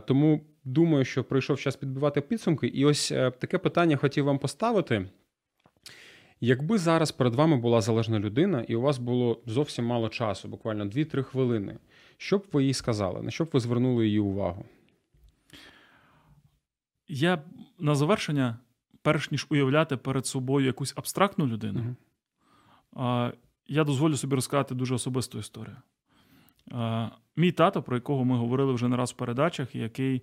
[0.07, 2.67] Тому думаю, що прийшов час підбивати підсумки.
[2.67, 3.09] І ось
[3.39, 5.07] таке питання хотів вам поставити.
[6.41, 10.85] Якби зараз перед вами була залежна людина, і у вас було зовсім мало часу, буквально
[10.85, 11.79] 2-3 хвилини,
[12.17, 13.23] що б ви їй сказали?
[13.23, 14.65] На що б ви звернули її увагу?
[17.09, 17.43] Я
[17.79, 18.59] на завершення,
[19.03, 21.97] перш ніж уявляти перед собою якусь абстрактну людину,
[22.93, 23.33] uh-huh.
[23.69, 25.77] я дозволю собі розказати дуже особисту історію.
[27.37, 30.23] Мій тато, про якого ми говорили вже не раз в передачах, який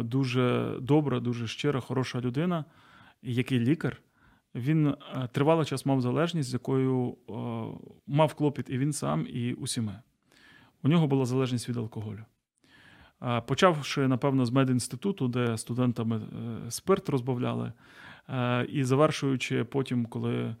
[0.00, 2.64] дуже добра, дуже щира, хороша людина,
[3.22, 4.00] який лікар,
[4.54, 4.94] він
[5.32, 7.16] тривалий час мав залежність, з якою
[8.06, 10.00] мав клопіт і він сам, і усі ми.
[10.82, 12.24] У нього була залежність від алкоголю.
[13.46, 17.72] Почавши, напевно, з медінституту, де студентами е, спирт розбавляли,
[18.28, 20.56] е, і завершуючи потім, коли е,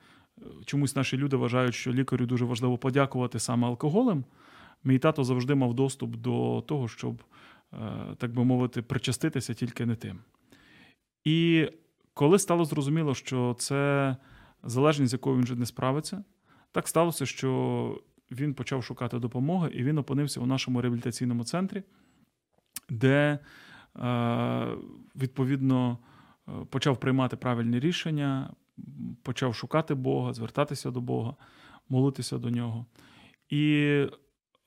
[0.64, 4.24] чомусь наші люди вважають, що лікарю дуже важливо подякувати саме алкоголем,
[4.84, 7.22] мій тато завжди мав доступ до того, щоб,
[8.16, 10.18] так би мовити, причаститися тільки не тим.
[11.24, 11.68] І
[12.14, 14.16] коли стало зрозуміло, що це
[14.62, 16.24] залежність, з якою він вже не справиться,
[16.72, 18.00] так сталося, що
[18.30, 21.82] він почав шукати допомоги, і він опинився у нашому реабілітаційному центрі
[22.88, 23.38] де
[23.96, 24.68] е,
[25.16, 25.98] відповідно
[26.48, 28.50] е, почав приймати правильні рішення,
[29.22, 31.34] почав шукати Бога, звертатися до Бога,
[31.88, 32.86] молитися до нього.
[33.48, 33.74] І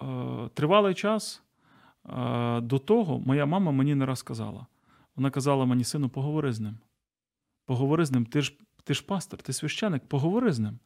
[0.02, 1.44] е, тривалий час
[2.62, 4.66] до того моя мама мені не раз сказала.
[5.16, 6.78] Вона казала мені, сину, поговори з ним.
[7.68, 8.54] Поговори з ним, ти ж
[8.84, 10.80] ти ж пастор, ти священик, поговори з ним.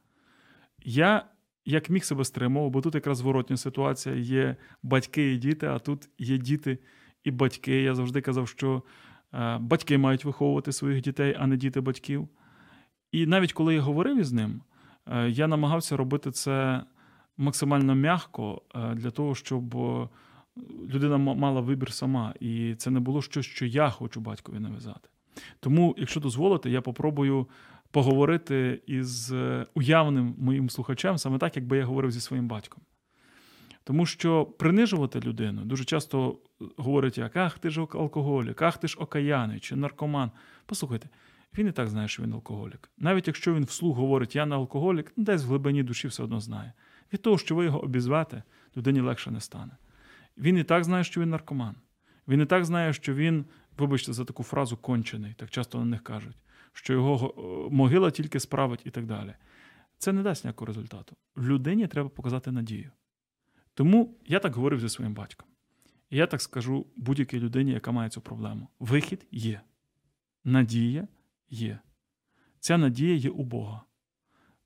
[0.83, 1.25] Я
[1.65, 6.09] як міг себе стримував, бо тут якраз зворотня ситуація: є батьки і діти, а тут
[6.17, 6.77] є діти
[7.23, 7.81] і батьки.
[7.81, 8.83] Я завжди казав, що
[9.33, 12.27] Е, батьки мають виховувати своїх дітей, а не діти батьків.
[13.11, 14.61] І навіть коли я говорив із ним,
[15.05, 16.83] е, я намагався робити це
[17.37, 18.61] максимально м'яко
[18.93, 19.75] для того, щоб
[20.89, 22.33] людина мала вибір сама.
[22.39, 25.09] І це не було щось, що я хочу батькові нав'язати.
[25.59, 27.47] Тому, якщо дозволите, я попробую
[27.91, 29.33] поговорити із
[29.73, 32.81] уявним моїм слухачем, саме так, якби я говорив зі своїм батьком.
[33.83, 36.39] Тому що принижувати людину дуже часто
[36.77, 40.31] говорять, як ах, ти ж алкоголік, ах, ти ж окаяний чи наркоман.
[40.65, 41.09] Послухайте,
[41.57, 42.89] він і так знає, що він алкоголік.
[42.97, 46.39] Навіть якщо він вслух говорить, я не алкоголік, ну, десь в глибині душі все одно
[46.39, 46.73] знає.
[47.13, 48.43] Від того, що ви його обізвете,
[48.77, 49.77] людині легше не стане.
[50.37, 51.75] Він і так знає, що він наркоман.
[52.27, 53.45] Він і так знає, що він,
[53.81, 56.37] вибачте, за таку фразу кончений, так часто на них кажуть,
[56.73, 57.33] що його
[57.71, 59.33] могила тільки справить і так далі.
[59.97, 61.15] Це не дасть ніякого результату.
[61.37, 62.91] Людині треба показати надію.
[63.73, 65.47] Тому я так говорив зі своїм батьком.
[66.09, 68.67] І я так скажу будь-якій людині, яка має цю проблему.
[68.79, 69.61] Вихід є.
[70.43, 71.07] Надія
[71.49, 71.79] є.
[72.59, 73.81] Ця надія є у Бога.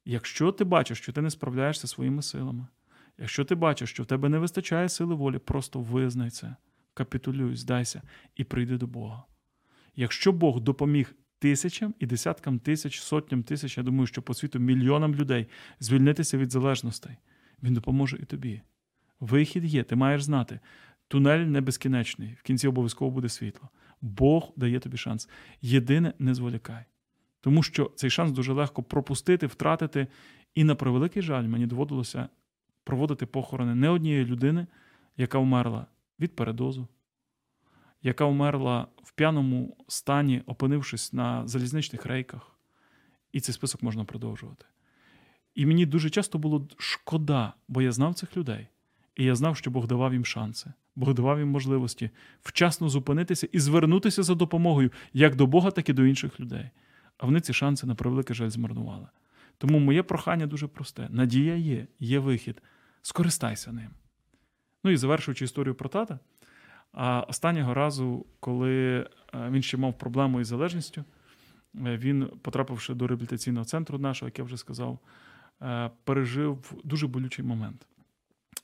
[0.05, 2.67] Якщо ти бачиш, що ти не справляєшся своїми силами,
[3.17, 6.55] якщо ти бачиш, що в тебе не вистачає сили волі, просто визнай це,
[6.95, 8.01] капітулюй, здайся
[8.35, 9.23] і прийди до Бога.
[9.95, 15.15] Якщо Бог допоміг тисячам і десяткам тисяч, сотням тисяч, я думаю, що по світу мільйонам
[15.15, 15.47] людей
[15.79, 17.15] звільнитися від залежностей,
[17.63, 18.61] Він допоможе і тобі.
[19.19, 20.59] Вихід є, ти маєш знати.
[21.07, 23.69] Тунель не безкінечний, в кінці обов'язково буде світло.
[24.01, 25.29] Бог дає тобі шанс.
[25.61, 26.85] Єдине, не зволікай.
[27.41, 30.07] Тому що цей шанс дуже легко пропустити, втратити.
[30.55, 32.29] І на превеликий жаль, мені доводилося
[32.83, 34.67] проводити похорони не однієї людини,
[35.17, 35.85] яка вмерла
[36.19, 36.87] від передозу,
[38.01, 42.51] яка вмерла в п'яному стані, опинившись на залізничних рейках.
[43.31, 44.65] І цей список можна продовжувати.
[45.55, 48.67] І мені дуже часто було шкода, бо я знав цих людей.
[49.15, 52.09] І я знав, що Бог давав їм шанси, Бог давав їм можливості
[52.41, 56.69] вчасно зупинитися і звернутися за допомогою як до Бога, так і до інших людей.
[57.17, 59.07] А вони ці шанси на превеликий жаль змарнували.
[59.57, 62.61] Тому моє прохання дуже просте: надія є, є вихід.
[63.01, 63.89] Скористайся ним.
[64.85, 66.19] Ну і завершуючи історію про тата.
[66.93, 69.07] А останнього разу, коли е,
[69.49, 71.03] він ще мав проблему із залежністю,
[71.85, 74.99] е, він, потрапивши до реабілітаційного центру нашого, як я вже сказав,
[75.61, 77.87] е, пережив дуже болючий момент.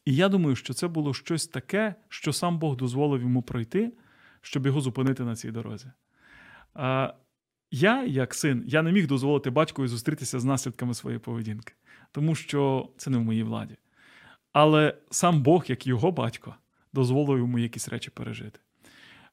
[0.06, 3.94] І я думаю, що це було щось таке, що сам Бог дозволив йому пройти,
[4.42, 5.88] щоб його зупинити на цій дорозі.
[7.72, 11.74] Я, як син, я не міг дозволити батькові зустрітися з наслідками своєї поведінки,
[12.12, 13.78] тому що це не в моїй владі.
[14.54, 16.56] Але сам Бог, як його батько,
[16.94, 18.60] дозволив йому якісь речі пережити.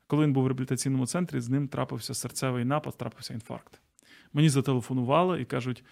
[0.06, 3.80] Коли він був в реабілітаційному центрі, з ним трапився серцевий напад, трапився інфаркт.
[4.32, 5.84] Мені зателефонували і кажуть: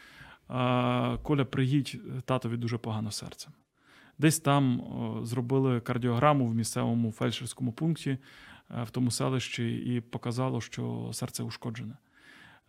[1.22, 3.52] Коля, приїдь, татові дуже погано серцем.
[4.18, 4.82] Десь там
[5.22, 11.96] зробили кардіограму в місцевому фельдшерському пункті е, в тому селищі і показало, що серце ушкоджене.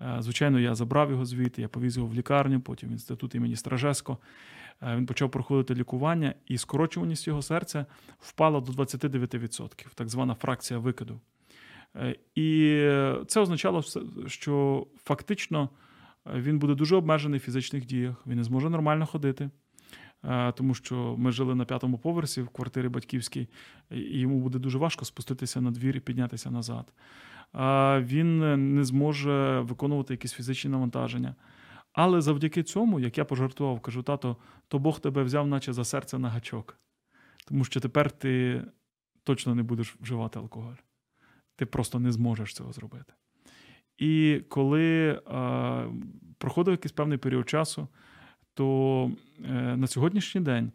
[0.01, 3.55] Е, звичайно, я забрав його звідти, я повіз його в лікарню, потім в інститут імені
[3.55, 4.17] Стражеско.
[4.81, 7.85] Е, він почав проходити лікування, і скорочуваність його серця
[8.19, 11.19] впала до 29%, так звана фракція викиду.
[12.35, 12.77] І
[13.27, 13.83] це означало,
[14.27, 15.69] що фактично
[16.35, 19.49] він буде дуже обмежений в фізичних діях, він не зможе нормально ходити.
[20.23, 23.47] Е, тому що ми жили на п'ятому поверсі в квартирі батьківській,
[23.91, 26.93] і йому буде дуже важко спуститися на двір і піднятися назад.
[27.99, 28.39] Він
[28.75, 31.35] не зможе виконувати якісь фізичні навантаження.
[31.93, 34.37] Але завдяки цьому, як я пожартував, кажу, тато,
[34.67, 36.77] то Бог тебе взяв, наче за серце на гачок.
[37.47, 38.63] Тому що тепер ти
[39.23, 40.73] точно не будеш вживати алкоголь.
[41.55, 43.13] Ти просто не зможеш цього зробити.
[43.97, 45.19] І коли е,
[46.37, 47.87] проходив якийсь певний період часу,
[48.53, 49.11] то
[49.45, 50.71] е, на сьогоднішній день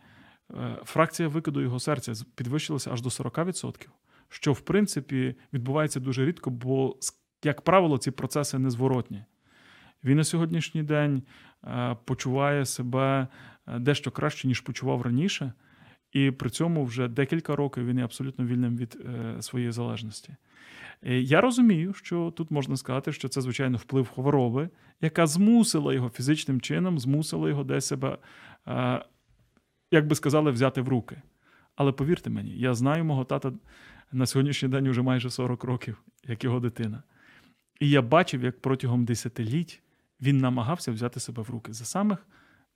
[0.50, 3.86] е, фракція викиду його серця підвищилася аж до 40%,
[4.32, 6.96] що в принципі відбувається дуже рідко, бо,
[7.44, 9.24] як правило, ці процеси незворотні.
[10.04, 11.22] Він на сьогоднішній день
[11.64, 13.28] е, почуває себе
[13.78, 15.52] дещо краще, ніж почував раніше,
[16.12, 18.98] і при цьому вже декілька років він є абсолютно вільним від
[19.40, 20.36] своєї залежності.
[21.02, 24.68] Е, я розумію, що тут можна сказати, що це, звичайно, вплив хвороби,
[25.00, 28.18] яка змусила його фізичним чином, змусила його десь себе,
[28.68, 29.04] е,
[29.90, 31.22] як би сказали, взяти в руки.
[31.76, 33.52] Але повірте мені, я знаю мого тата
[34.12, 37.02] на сьогоднішній день вже майже 40 років, як його дитина.
[37.80, 39.82] І я бачив, як протягом десятиліть
[40.20, 42.26] він намагався взяти себе в руки за самих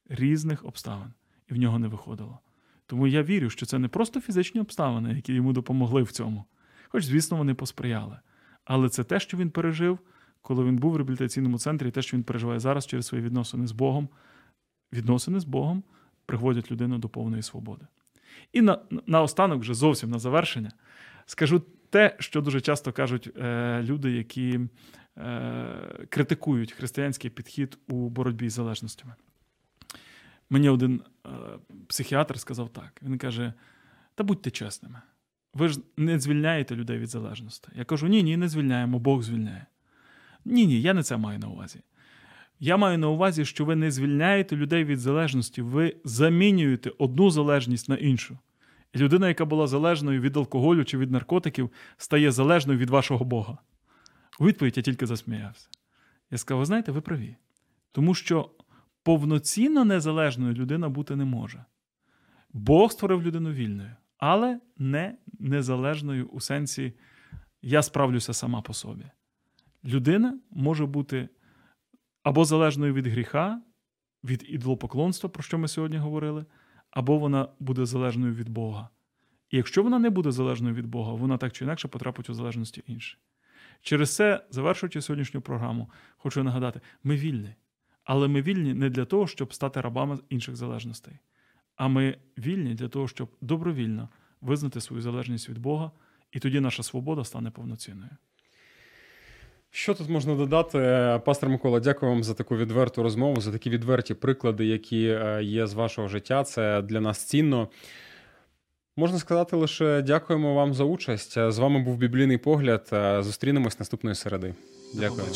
[0.08, 1.12] різних обставин,
[1.50, 2.38] і в нього не виходило.
[2.86, 6.44] Тому я вірю, що це не просто фізичні обставини, які йому допомогли в цьому.
[6.88, 8.18] Хоч, звісно, вони посприяли.
[8.64, 9.98] Але це те, що він пережив,
[10.42, 13.66] коли він був в реабілітаційному центрі, і те, що він переживає зараз через свої відносини
[13.66, 14.08] з Богом.
[14.92, 15.82] Відносини з Богом
[16.26, 17.86] приводять людину до повної свободи.
[18.52, 20.70] І на, наостанок, вже зовсім на завершення,
[21.26, 24.60] скажу те, що дуже часто кажуть е, люди, які
[25.16, 29.14] е, критикують християнський підхід у боротьбі з залежностями.
[30.50, 31.28] Мені один е,
[31.86, 33.52] психіатр сказав так: він каже:
[34.14, 35.02] Та будьте чесними,
[35.54, 37.68] ви ж не звільняєте людей від залежності.
[37.74, 39.66] Я кажу: ні, ні, не звільняємо, Бог звільняє.
[40.44, 41.80] Ні, ні, я не це маю на увазі.
[42.60, 47.88] Я маю на увазі, що ви не звільняєте людей від залежності, ви замінюєте одну залежність
[47.88, 48.38] на іншу.
[48.96, 53.58] Людина, яка була залежною від алкоголю чи від наркотиків, стає залежною від вашого Бога.
[54.38, 55.68] У відповідь я тільки засміявся.
[56.30, 57.36] Я сказав: ви знаєте, ви праві.
[57.92, 58.50] Тому що
[59.02, 61.64] повноцінно незалежною людина бути не може.
[62.52, 66.92] Бог створив людину вільною, але не незалежною у сенсі
[67.62, 69.04] я справлюся сама по собі.
[69.84, 71.28] Людина може бути
[72.22, 73.62] або залежною від гріха,
[74.24, 76.44] від ідолопоклонства, про що ми сьогодні говорили,
[76.96, 78.88] або вона буде залежною від Бога.
[79.50, 82.82] І якщо вона не буде залежною від Бога, вона так чи інакше потрапить у залежності
[82.86, 83.18] інші.
[83.80, 87.54] Через це, завершуючи сьогоднішню програму, хочу нагадати: ми вільні.
[88.04, 91.18] Але ми вільні не для того, щоб стати рабами інших залежностей,
[91.76, 94.08] а ми вільні для того, щоб добровільно
[94.40, 95.90] визнати свою залежність від Бога,
[96.32, 98.16] і тоді наша свобода стане повноцінною.
[99.70, 100.78] Що тут можна додати,
[101.24, 101.80] пастор Микола?
[101.80, 106.08] Дякую вам за таку відверту розмову, за такі відверті приклади, які е, є з вашого
[106.08, 106.44] життя.
[106.44, 107.68] Це для нас цінно.
[108.96, 111.32] Можна сказати лише дякуємо вам за участь.
[111.48, 112.90] З вами був біблійний погляд.
[113.20, 114.54] Зустрінемось наступної середи.
[114.94, 115.26] Дякую.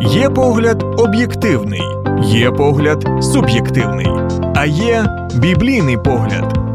[0.00, 1.82] Є погляд об'єктивний,
[2.22, 4.06] є погляд суб'єктивний,
[4.54, 6.65] а є біблійний погляд.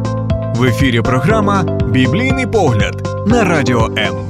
[0.61, 4.29] В ефірі програма Біблійний погляд на радіо М.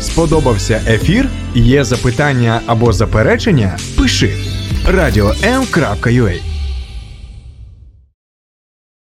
[0.00, 1.28] Сподобався ефір?
[1.54, 3.78] Є запитання або заперечення?
[3.98, 4.34] Пиши
[4.88, 6.57] радіом.ua